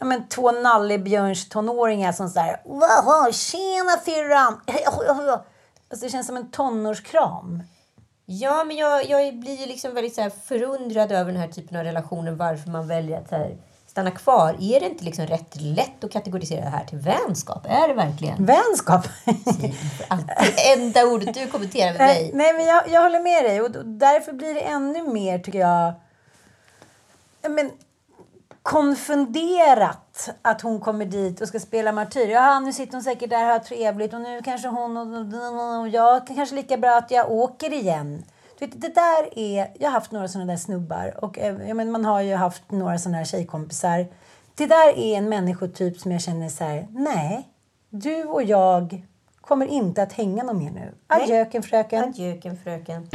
[0.00, 3.32] ja men två nallebjörns tonåringar som så här...
[3.32, 4.60] tjena fyrran!
[5.90, 7.62] Alltså det känns som en tonårskram.
[8.26, 11.84] Ja, men jag, jag blir ju liksom väldigt så förundrad över den här typen av
[11.84, 12.32] relationer.
[12.32, 14.56] Varför man väljer att här, stanna kvar.
[14.60, 17.66] Är det inte liksom rätt lätt att kategorisera det här till vänskap?
[17.68, 18.46] Är det verkligen?
[18.46, 19.08] Vänskap?
[20.56, 22.30] Det enda ordet du kommenterar med mig.
[22.34, 25.94] Nej, men jag, jag håller med dig och därför blir det ännu mer tycker jag
[27.42, 27.70] ja, men,
[28.62, 32.28] konfunderat att hon kommer dit och ska spela martyr.
[32.28, 35.88] Ja, nu sitter hon säkert där och har trevligt och nu kanske hon och, och
[35.88, 38.24] jag kanske lika bra att jag åker igen.
[38.58, 41.74] Du vet, det där är, jag har haft några sådana där snubbar och eh, ja,
[41.74, 44.06] men man har ju haft några sådana här tjejkompisar.
[44.54, 47.48] Det där är en människotyp som jag känner så här, nej,
[47.90, 49.06] du och jag
[49.40, 50.94] kommer inte att hänga någon mer nu.
[51.06, 52.04] Adjöken fröken.
[52.04, 53.08] Adjöken fröken.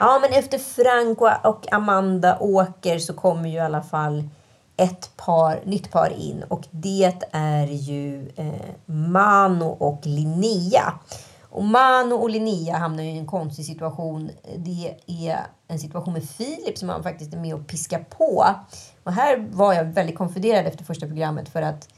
[0.00, 4.28] Ja, men efter Frank och- Amanda åker så kommer ju i alla fall
[4.76, 10.92] ett par, nytt par in och det är ju eh, Mano och Linnea.
[11.50, 14.30] Och Mano och Linnea hamnar ju i en konstig situation.
[14.56, 15.38] Det är
[15.68, 18.44] en situation med Filip som han faktiskt är med och piskar på.
[19.04, 21.88] Och här var jag väldigt konfunderad efter första programmet för att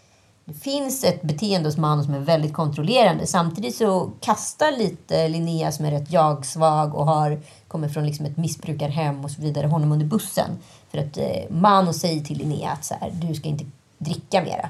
[0.45, 3.27] det finns ett beteende hos Mano som är väldigt kontrollerande.
[3.27, 8.37] Samtidigt så kastar lite Linnea som är rätt jag-svag och har, kommer från liksom ett
[8.37, 10.51] missbrukarhem och så vidare honom under bussen.
[10.91, 13.65] För att eh, Mano säger till Linnea att så här, du ska inte
[13.99, 14.69] dricka mera.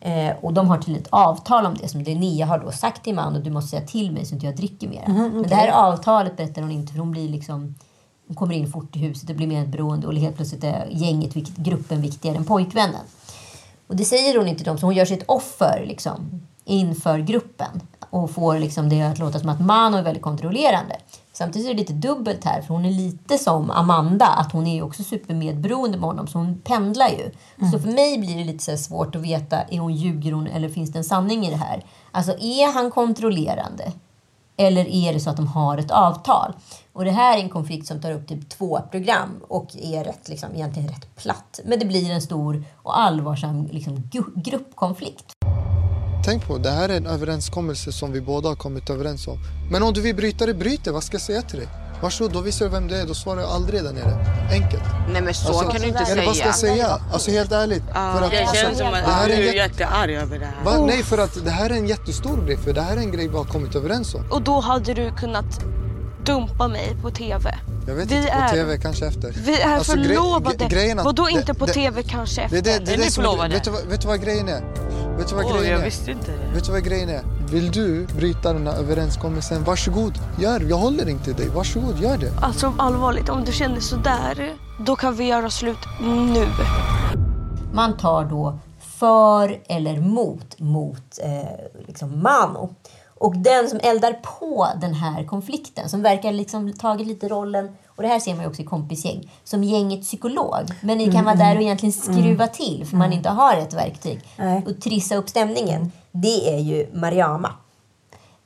[0.00, 3.14] Eh, och de har till ett avtal om det som Linnea har då sagt till
[3.14, 5.08] Mano, du måste säga till mig så inte jag dricker mera.
[5.08, 5.50] Mhm, Men okej.
[5.50, 7.74] det här avtalet berättar hon inte för hon blir liksom
[8.26, 11.34] hon kommer in fort i huset och blir mer beroende och helt plötsligt är gänget,
[11.56, 13.00] gruppen viktigare än pojkvännen.
[13.86, 17.18] Och det säger hon inte till dem, så hon gör sig ett offer liksom, inför
[17.18, 17.80] gruppen.
[18.10, 20.96] Och får liksom det att låta som att Mano är väldigt kontrollerande.
[21.32, 24.82] Samtidigt är det lite dubbelt här, för hon är lite som Amanda, att hon är
[24.82, 27.30] också supermedberoende med honom, så hon pendlar ju.
[27.70, 30.92] Så för mig blir det lite svårt att veta, är hon ljuger hon eller finns
[30.92, 31.84] det en sanning i det här?
[32.10, 33.92] Alltså, är han kontrollerande?
[34.56, 36.52] Eller är det så att de har ett avtal?
[36.94, 40.28] Och det här är en konflikt som tar upp typ två program och är rätt,
[40.28, 41.60] liksom, egentligen rätt platt.
[41.64, 45.24] Men det blir en stor och allvarsam liksom, gruppkonflikt.
[46.24, 49.38] Tänk på, det här är en överenskommelse som vi båda har kommit överens om.
[49.70, 50.92] Men om du vill bryta det, bryt det.
[50.92, 51.68] Vad ska jag säga till dig?
[52.02, 53.06] Varsågod, då visar du vem det är.
[53.06, 54.26] Då svarar jag aldrig där nere.
[54.52, 54.82] Enkelt.
[55.12, 56.26] Nej men så kan du inte eller säga.
[56.26, 56.98] vad ska jag säga?
[57.12, 57.82] Alltså helt ärligt.
[57.94, 60.14] Ja, för att, det alltså, känns som att det här du en är jätte- jättearg
[60.14, 60.64] över det här.
[60.64, 60.86] Va?
[60.86, 62.56] Nej, för att det här är en jättestor grej.
[62.56, 64.24] För det här är en grej vi har kommit överens om.
[64.30, 65.64] Och då hade du kunnat
[66.24, 67.54] dumpa mig på TV.
[67.86, 69.32] Jag vet Vi inte, på är- TV kanske efter.
[69.44, 70.56] Vi är Alltså, gre- förlovade.
[70.64, 72.62] ge- grejen att- Vadå det- inte på det- TV kanske Det, efter?
[72.62, 73.54] det, det, det, är ni förlovade?
[73.54, 74.60] vet, du, vad- vet du vad grejen är?
[75.18, 75.84] Vet du vad Oj, grejen jag är?
[75.84, 76.54] visste inte det.
[76.54, 77.22] Vet du vad grejen är?
[77.50, 80.12] Vill du bryta den här överenskommelsen, varsågod.
[80.40, 81.48] Gör Jag håller inte dig.
[81.48, 82.32] Varsågod, gör det.
[82.42, 84.52] Alltså allvarligt, om du känner sådär.
[84.86, 86.46] då kan vi göra slut nu.
[87.72, 88.58] Man tar då
[88.98, 92.74] för eller mot mot eh, liksom Mano.
[93.22, 98.02] Och den som eldar på den här konflikten, som verkar liksom tagit lite rollen, och
[98.02, 100.66] det här ser man ju också i kompisgäng, som gängets psykolog.
[100.80, 103.56] Men ni kan Mm, vara där och mm, egentligen skruva till för man inte har
[103.56, 104.20] ett verktyg.
[104.66, 105.92] Och trissa upp stämningen.
[106.12, 107.52] Det är ju Mariama.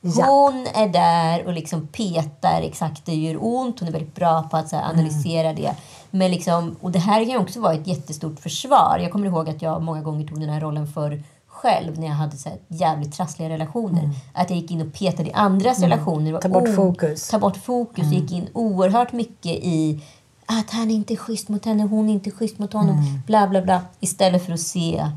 [0.01, 3.79] Hon är där och liksom petar exakt det gör ont.
[3.79, 5.75] Hon är väldigt bra på att analysera det.
[6.11, 8.99] Men liksom, och det här kan också vara ett jättestort försvar.
[9.01, 11.23] Jag kommer ihåg att jag många gånger tog den här rollen för
[11.61, 14.09] själv när jag hade så jävligt trassliga relationer.
[14.33, 15.89] Att jag gick in och petade i andras Mm.
[15.89, 16.39] relationer.
[16.39, 17.27] Ta bort fokus.
[17.29, 18.03] Ta bort fokus.
[18.05, 18.13] Mm.
[18.13, 20.01] Gick in oerhört mycket i
[20.45, 22.97] att han inte är schysst mot henne, hon är inte schysst mot honom.
[22.97, 23.21] Mm.
[23.27, 23.81] Bla, bla, bla.
[23.99, 25.09] Istället för att se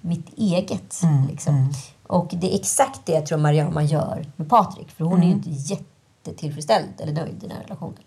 [0.00, 1.02] mitt eget.
[1.02, 1.26] Mm.
[1.26, 1.72] Liksom.
[2.06, 4.90] Och det är exakt det jag tror Mariama gör med Patrik.
[4.90, 5.36] För hon är ju Mm.
[5.48, 7.98] inte jättetillfredsställd eller nöjd i den här relationen.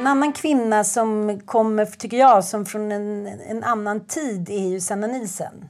[0.00, 4.80] En annan kvinna som kommer, tycker jag, som från en, en annan tid är ju
[4.80, 5.68] Sanna Nielsen.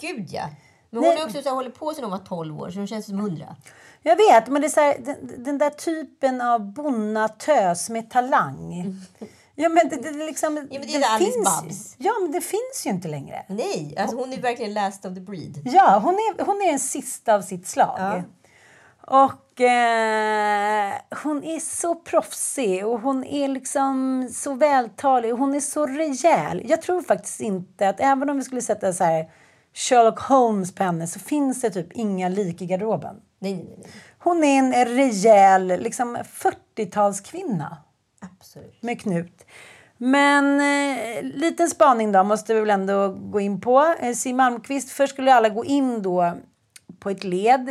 [0.00, 0.48] Gud ja!
[0.90, 1.24] Men hon Nej.
[1.24, 3.56] också så här, hållit på sedan hon var 12 år, så hon känns som 100.
[4.02, 8.94] Jag vet, men det är här, den, den där typen av bonnatös med talang.
[9.54, 11.94] Ja, men det, det, det liksom, Ja, men det är Alice Babs.
[11.98, 13.44] Ja, men det finns ju inte längre.
[13.48, 15.60] Nej, alltså hon är verkligen last of the breed.
[15.64, 18.22] Ja, hon är, hon är den sista av sitt slag.
[19.06, 25.60] Och eh, hon är så proffsig och hon är liksom så vältalig och hon är
[25.60, 26.62] så rejäl.
[26.64, 29.30] Jag tror faktiskt inte att även om vi skulle sätta så här
[29.74, 33.16] Sherlock Holmes på henne så finns det typ inga lik i garderoben.
[33.38, 33.90] Nej, nej, nej.
[34.18, 37.76] Hon är en rejäl liksom 40-talskvinna.
[38.20, 38.82] Absolut.
[38.82, 39.46] Med knut.
[39.96, 43.94] Men eh, liten spaning då måste vi väl ändå gå in på.
[44.00, 46.34] Eh, Siw Malmkvist, först skulle alla gå in då
[47.00, 47.70] på ett led.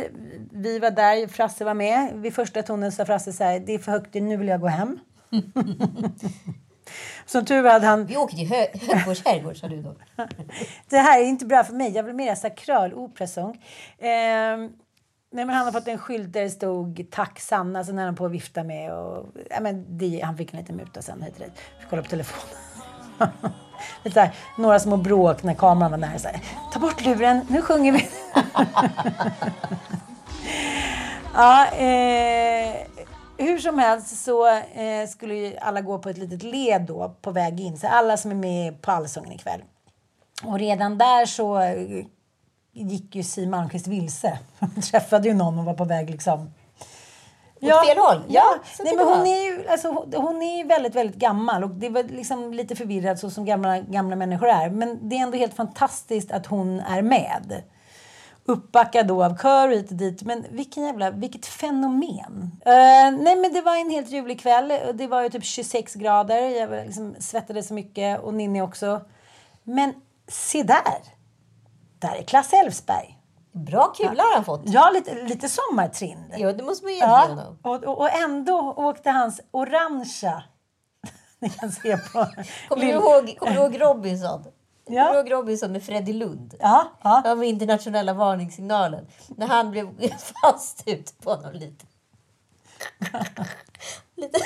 [0.52, 2.12] Vi var där, Frasse var med.
[2.14, 4.66] Vid första tonen sa Frasse så här, det är för högt, nu vill jag gå
[4.66, 4.98] hem.
[7.26, 8.06] Som tur var hade han...
[8.06, 9.96] Vi åker till Hö- Högfors herrgård, sa du då.
[10.88, 11.92] Det här är inte bra för mig.
[11.92, 13.50] Jag vill mer sakral operasång.
[13.98, 14.08] Eh,
[15.32, 17.84] nej, men han har fått en skylt där det stod Tack Sanna.
[17.84, 18.94] Sen är han på att vifta med.
[18.94, 21.22] Och, ja, men det, han fick en liten muta sen.
[21.22, 21.58] Hit och dit.
[21.80, 22.56] Fick kolla på telefonen.
[24.02, 26.18] Lite så här, några små bråk när kameran var nära.
[26.18, 26.40] Så här,
[26.72, 28.08] Ta bort luren, nu sjunger vi.
[31.34, 32.76] ja, eh,
[33.36, 37.30] hur som helst så eh, skulle ju alla gå på ett litet led då på
[37.30, 37.78] väg in.
[37.78, 39.60] Så alla som är med på Allsången ikväll.
[40.44, 42.04] Och redan där så eh,
[42.72, 44.38] gick ju Siw Malmkvist vilse.
[44.58, 46.50] Hon träffade ju någon och var på väg liksom...
[47.62, 48.22] Åt fel håll?
[48.28, 48.42] Ja,
[48.78, 51.88] Ja, Nej, men hon är ju alltså, hon- är ju väldigt, väldigt gammal och det
[51.88, 54.70] var liksom lite förvirrad så som gamla, gamla människor är.
[54.70, 57.62] Men det är ändå helt fantastiskt att hon är med.
[58.44, 60.22] Uppbackad då av kör och hit och dit.
[60.22, 62.50] Men vilken jävla, vilket fenomen.
[62.66, 62.72] Eh,
[63.22, 64.72] nej men det var en helt ljuvlig kväll.
[64.94, 66.36] Det var ju typ 26 grader.
[66.42, 69.00] Jag liksom svettades så mycket och Ninni också.
[69.62, 69.94] Men
[70.28, 71.02] se där!
[71.98, 73.16] Där är Klasse Elfsberg.
[73.52, 74.62] Bra kula har han fått.
[74.64, 76.34] Ja, lite, lite sommartrind.
[76.36, 77.58] Ja, det måste man ge Ja, honom.
[77.62, 80.42] och, och, och ändå åkte hans orangea...
[81.38, 82.26] Ni kan se på...
[82.68, 84.44] Kommer du ihåg, kommer du ihåg Robinson?
[84.86, 85.06] Ja.
[85.06, 86.54] Kommer du ihåg Robinson med Freddie Lund?
[86.58, 87.22] Ja, ja.
[87.24, 89.06] Han med internationella varningssignalen.
[89.28, 89.88] När han blev
[90.42, 91.86] fast ut på honom lite.
[94.16, 94.38] lite.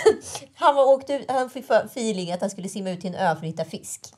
[0.55, 3.29] Han, var åkt ut, han fick feeling att han skulle simma ut till en ö
[3.35, 4.15] för att hitta fisk.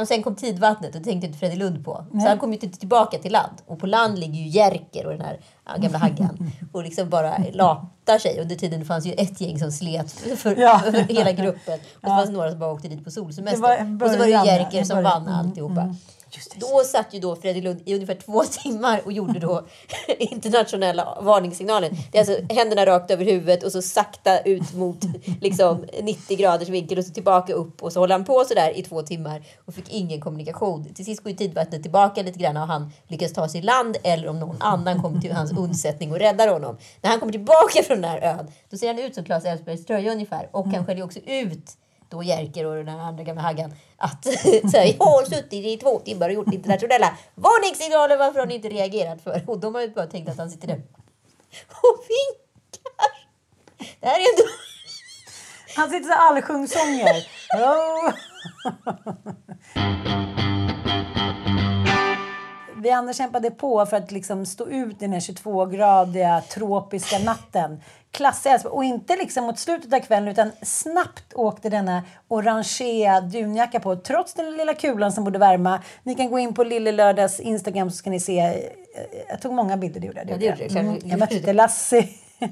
[0.00, 2.04] Och sen kom tidvattnet och det tänkte inte Freddie Lund på.
[2.10, 2.22] Nej.
[2.22, 3.52] Så han kom ju inte tillbaka till land.
[3.66, 5.40] Och på land ligger ju Jerker och den här
[5.78, 6.50] gamla haggan.
[6.72, 8.40] och liksom bara latar sig.
[8.40, 10.78] Under tiden fanns ju ett gäng som slet för, Ja.
[10.84, 11.74] för hela gruppen.
[11.74, 12.08] Och så Ja.
[12.08, 13.94] fanns några som bara åkte dit på solsemester.
[14.04, 15.94] Och så var det Jerker som vann Mm, alltihopa.
[16.54, 19.66] Då satt ju då Freddie Lund i ungefär två timmar och gjorde då
[20.18, 21.96] internationella varningssignalen.
[22.12, 24.98] Det är alltså händerna rakt över huvudet och så sakta ut mot
[25.40, 28.78] liksom 90 graders vinkel och så tillbaka upp och så håller han på så där
[28.78, 30.94] i två timmar och fick ingen kommunikation.
[30.94, 33.96] Till sist går ju tidvattnet tillbaka lite grann och han lyckas ta sig i land
[34.02, 36.78] eller om någon annan kommer till hans undsättning och räddar honom.
[37.00, 39.86] När han kommer tillbaka från den här ön då ser han ut som Claes Elfsbergs
[39.86, 41.76] tröja ungefär och han skäller ju också ut
[42.08, 44.24] då Jerker och den andra gamla haggan att
[44.70, 48.16] så här, jag har suttit i två timmar och gjort internationella varningssignaler.
[48.16, 49.42] Varför har ni inte reagerat för?
[49.46, 50.82] Och de har ju bara tänkt att han sitter där
[51.68, 53.26] och vinkar.
[54.00, 54.50] Det här är ändå...
[55.76, 57.26] Han sitter så här allsjungssånger.
[57.56, 58.12] Oh.
[62.82, 67.82] Vi andra kämpade på för att liksom stå ut i den här 22-gradiga tropiska natten.
[68.10, 68.72] Klasse Elfsborg.
[68.74, 73.96] Och inte liksom mot slutet av kvällen utan snabbt åkte denna orangea dunjacka på.
[73.96, 75.82] Trots den lilla kulan som borde värma.
[76.02, 78.62] Ni kan gå in på Lille Lördags Instagram så ska ni se.
[79.28, 80.30] Jag tog många bilder, det gjorde jag.
[80.30, 80.82] Ja, det gjorde klart.
[80.82, 80.98] Mm.
[81.04, 82.08] Jag mötte Lassie.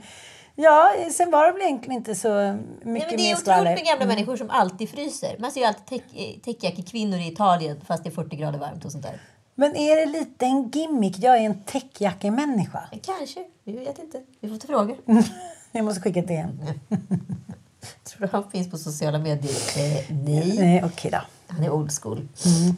[0.57, 2.53] Ja, sen var det väl egentligen inte så Nej,
[2.83, 4.09] mycket men det är mer otroligt med gamla Mm.
[4.09, 5.37] människor som alltid fryser.
[5.39, 8.93] Man ser ju alltid täck- täckjackekvinnor i Italien fast det är 40 grader varmt och
[8.93, 9.21] sånt där.
[9.55, 11.19] Men är det lite en gimmick?
[11.19, 12.89] Jag är en täckjackemänniska.
[13.03, 13.45] Kanske.
[13.65, 14.21] Vi vet inte.
[14.41, 14.97] Vi får ta frågor.
[15.73, 16.61] Jag måste skicka ett DM.
[18.05, 19.55] Tror du han finns på sociala medier?
[19.77, 20.57] Eh, nej.
[20.59, 21.19] Nej, okej då.
[21.49, 22.29] Han är old school.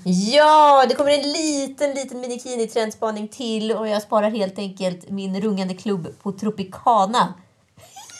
[0.04, 5.74] Ja, det kommer en liten, liten minikini-trendspaning till och jag sparar helt enkelt min rungande
[5.74, 7.34] klubb på Tropicana.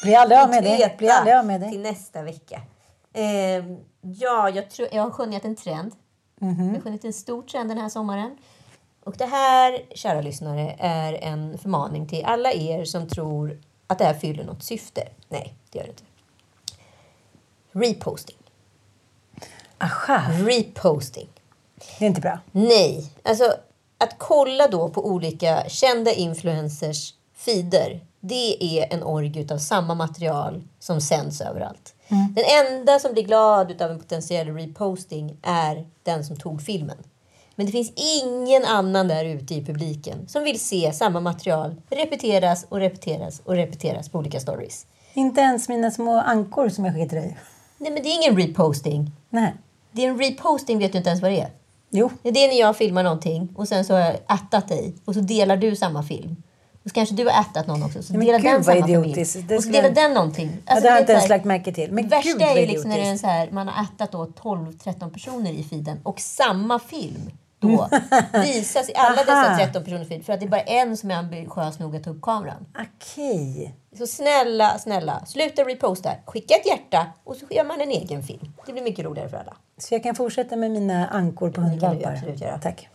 [0.02, 0.98] Bli aldrig av med det.
[0.98, 1.70] Bli aldrig av med det.
[1.70, 2.60] Till nästa vecka.
[3.12, 5.92] Ehm, ja, jag, tror, jag har skönjat en trend.
[6.40, 6.66] Mhm.
[6.66, 8.36] Jag har skönjat en stor trend den här sommaren.
[9.04, 14.04] Och det här, kära lyssnare, är en förmaning till alla er som tror att det
[14.04, 15.08] här fyller något syfte.
[15.28, 16.02] Nej, det gör det inte.
[17.72, 18.36] Reposting.
[19.78, 20.22] Aha.
[20.46, 21.28] Reposting.
[21.98, 22.38] Det är inte bra.
[22.52, 23.54] Nej, alltså
[23.98, 28.00] att kolla då på olika kända influencers feeder.
[28.20, 31.94] Det är en orgie av samma material som sänds överallt.
[32.08, 32.34] Mm.
[32.34, 36.96] Den enda som blir glad av en potentiell reposting är den som tog filmen.
[37.54, 42.66] Men det finns ingen annan där ute i publiken som vill se samma material repeteras
[42.68, 44.86] och repeteras och repeteras på olika stories.
[45.14, 47.38] Inte ens mina små ankor som jag skickade till dig.
[47.78, 49.12] Nej, men det är ingen reposting.
[49.30, 49.54] Nej.
[49.92, 51.50] Det är en reposting, vet du inte ens vad det är.
[51.90, 52.10] Jo.
[52.22, 55.20] Det är när jag filmar någonting och sen så har jag attat dig och så
[55.20, 56.36] delar du samma film.
[56.86, 58.02] Och så kanske du har attat någon också.
[58.02, 59.52] Så Men delar gud, den vad idiotiskt.
[59.52, 60.50] Och så delar den någonting.
[60.66, 61.92] Ja, det har jag inte ens lagt märke till.
[61.92, 65.10] Men värsta gud, är ju liksom när det är så här, man har då 12-13
[65.10, 67.88] personer i feeden och samma film då
[68.32, 69.58] visas i alla dessa Aha.
[69.58, 72.10] 13 personer feed för att det är bara en som är ambitiös nog att ta
[72.10, 72.66] upp kameran.
[72.78, 73.74] Okej.
[73.98, 76.10] Så snälla, snälla, sluta reposta.
[76.26, 78.52] Skicka ett hjärta och så gör man en egen film.
[78.66, 79.56] Det blir mycket roligare för alla.
[79.78, 82.58] Så jag kan fortsätta med mina ankor på hundvalpar?
[82.62, 82.88] Tack.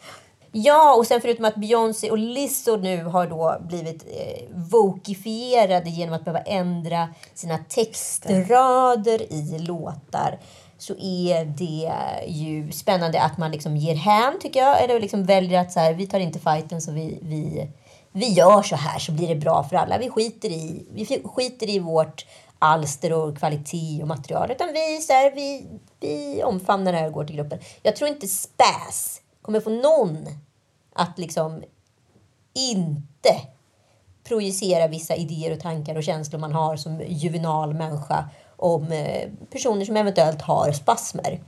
[0.51, 6.15] Ja, och sen förutom att Beyoncé och Lizzo nu har då blivit eh, vokifierade genom
[6.15, 10.39] att behöva ändra sina textrader i låtar
[10.77, 11.91] så är det
[12.27, 14.83] ju spännande att man liksom ger hän, tycker jag.
[14.83, 17.67] Eller liksom väljer att så här, vi tar inte fighten så vi, vi,
[18.11, 19.97] vi gör så här så blir det bra för alla.
[19.97, 22.25] Vi skiter i, vi skiter i vårt
[22.59, 24.51] alster och kvalitet och material.
[24.51, 25.65] Utan vi, så här, vi,
[25.99, 27.59] vi omfamnar det här och går till gruppen.
[27.83, 29.21] Jag tror inte späs
[29.51, 30.27] kommer få någon
[30.93, 31.63] att liksom
[32.53, 33.41] inte
[34.23, 39.85] projicera vissa idéer och tankar och känslor man har som juvenal människa om eh, personer
[39.85, 41.41] som eventuellt har spasmer.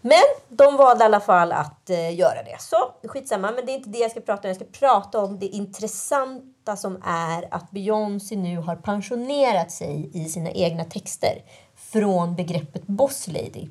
[0.00, 2.56] Men de valde i alla fall att eh, göra det.
[2.60, 4.48] Så skitsamma, men det är inte det jag ska prata om.
[4.48, 10.24] Jag ska prata om det intressanta som är att Beyoncé nu har pensionerat sig i
[10.24, 11.42] sina egna texter
[11.76, 13.68] från begreppet boss lady.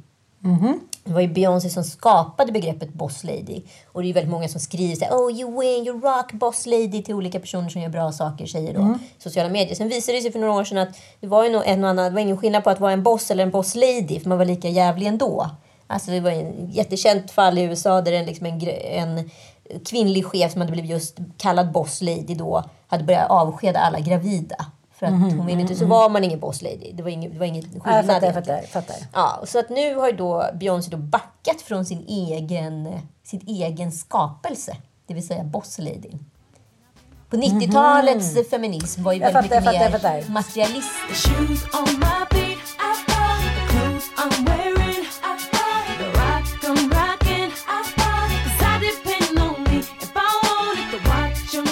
[1.03, 3.61] Det var ju Beyoncé som skapade begreppet boss lady.
[3.91, 6.65] Och det är väldigt många som skriver så här, Oh you win, you rock boss
[6.65, 8.99] lady till olika personer som gör bra saker, säger då Mm.
[9.17, 9.75] sociala medier.
[9.75, 11.89] Sen visade det sig för några år sedan att det var ju nog en och
[11.89, 14.29] annan, det var ingen skillnad på att vara en boss eller en boss lady, för
[14.29, 15.49] man var lika jävlig ändå.
[15.87, 19.29] Alltså det var en jättekänt fall i USA där en, liksom en, en
[19.85, 24.65] kvinnlig chef som hade blivit just kallad boss lady då hade börjat avskeda alla gravida.
[24.99, 25.89] För att Mhm, hon ville inte, så mhm.
[25.89, 26.91] var man ingen boss lady.
[26.93, 27.81] Det var ingen, det var ingen skillnad.
[27.85, 28.61] Ja, jag fattar, jag fattar.
[28.61, 28.95] fattar.
[29.13, 33.91] Ja, så att nu har ju då Beyoncé då backat från sin egen, sin egen
[33.91, 34.77] skapelse,
[35.07, 36.11] det vill säga boss lady.
[37.29, 40.33] På 90-talets feminism var ju Jag väldigt fattar, mycket fattar, mer fattar.
[40.33, 41.29] materialistisk.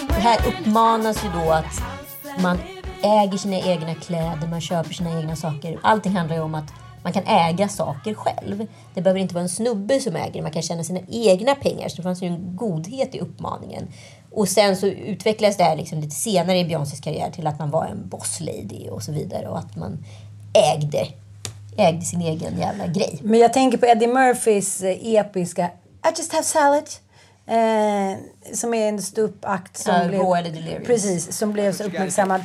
[0.07, 1.81] Det här uppmanas ju då att
[2.41, 2.57] man
[3.03, 5.79] äger sina egna kläder, man köper sina egna saker.
[5.83, 6.73] Allting handlar ju om att
[7.03, 8.67] man kan äga saker själv.
[8.93, 11.89] Det behöver inte vara en snubbe som äger det, man kan tjäna sina egna pengar.
[11.89, 13.87] Så det fanns ju en godhet i uppmaningen.
[14.31, 17.69] Och sen så utvecklades det här liksom lite senare i Beyoncés karriär till att man
[17.69, 19.47] var en boss lady och så vidare.
[19.47, 20.05] Och att man
[20.53, 21.07] ägde,
[21.77, 23.19] ägde sin egen jävla grej.
[23.23, 25.65] Men jag tänker på Eddie Murphys eh, episka
[26.05, 26.89] I just have salad.
[27.45, 28.17] Eh,
[28.53, 30.85] som är en ståuppakt som Ja, blev...
[30.85, 32.41] Precis, som blev så uppmärksammad.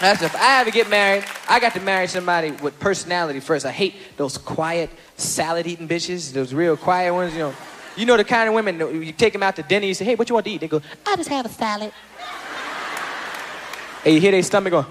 [0.00, 3.64] That's if I ever get married, I got to marry somebody with personality first.
[3.64, 7.54] I hate those quiet, salad eating bitches, those real quiet ones, you know.
[7.96, 10.14] You know the kind of women, you take them out to dinner, you say, hey,
[10.14, 10.60] what you want to eat?
[10.60, 11.92] They go, I just have a salad.
[14.04, 14.86] And you hear their stomach going,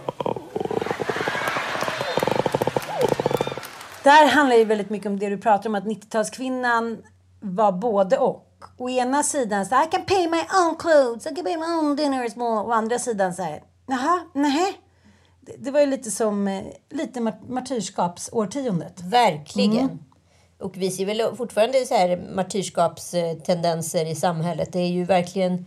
[4.03, 6.97] Där handlar ju väldigt mycket om det du pratar om, att 90-talskvinnan
[7.39, 8.41] var både och.
[8.77, 11.95] Å ena sidan så I can pay my own clothes, I can pay my own
[11.95, 12.37] dinners.
[12.37, 14.84] Å andra sidan så här, jaha, nej.
[15.57, 19.01] Det, var ju lite som, eh, lite mart- martyrskapsårtiondet.
[19.01, 19.77] Verkligen.
[19.85, 19.99] Mm.
[20.59, 24.73] Och vi ser väl fortfarande så här martyrskapstendenser i samhället.
[24.73, 25.65] Det är ju verkligen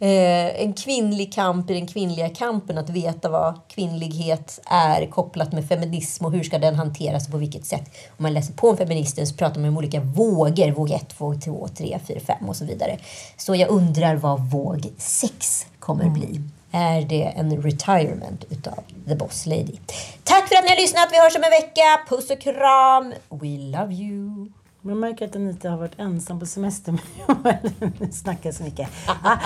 [0.00, 5.68] Eh, en kvinnlig kamp i den kvinnliga kampen, att veta vad kvinnlighet är kopplat med
[5.68, 7.90] feminism och hur ska den hanteras och på vilket sätt.
[8.16, 11.42] Om man läser på om feminister så pratar man om olika vågor, våg 1, våg
[11.42, 12.98] 2, 3, 4, 5 och så vidare.
[13.36, 16.40] Så jag undrar vad våg 6 kommer bli.
[16.72, 19.76] Är det en retirement utav The Boss Lady?
[20.24, 21.08] Tack för att ni har lyssnat.
[21.12, 22.00] Vi hörs om en vecka.
[22.08, 23.14] Puss och kram.
[23.28, 24.48] We love you.
[24.80, 28.12] Man märker att Anita har varit ensam på semester med Joel.
[28.12, 28.88] Snackar så mycket.
[29.06, 29.36] Ah,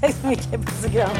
[0.00, 0.52] tack så mycket.
[0.52, 1.16] Puss och kram.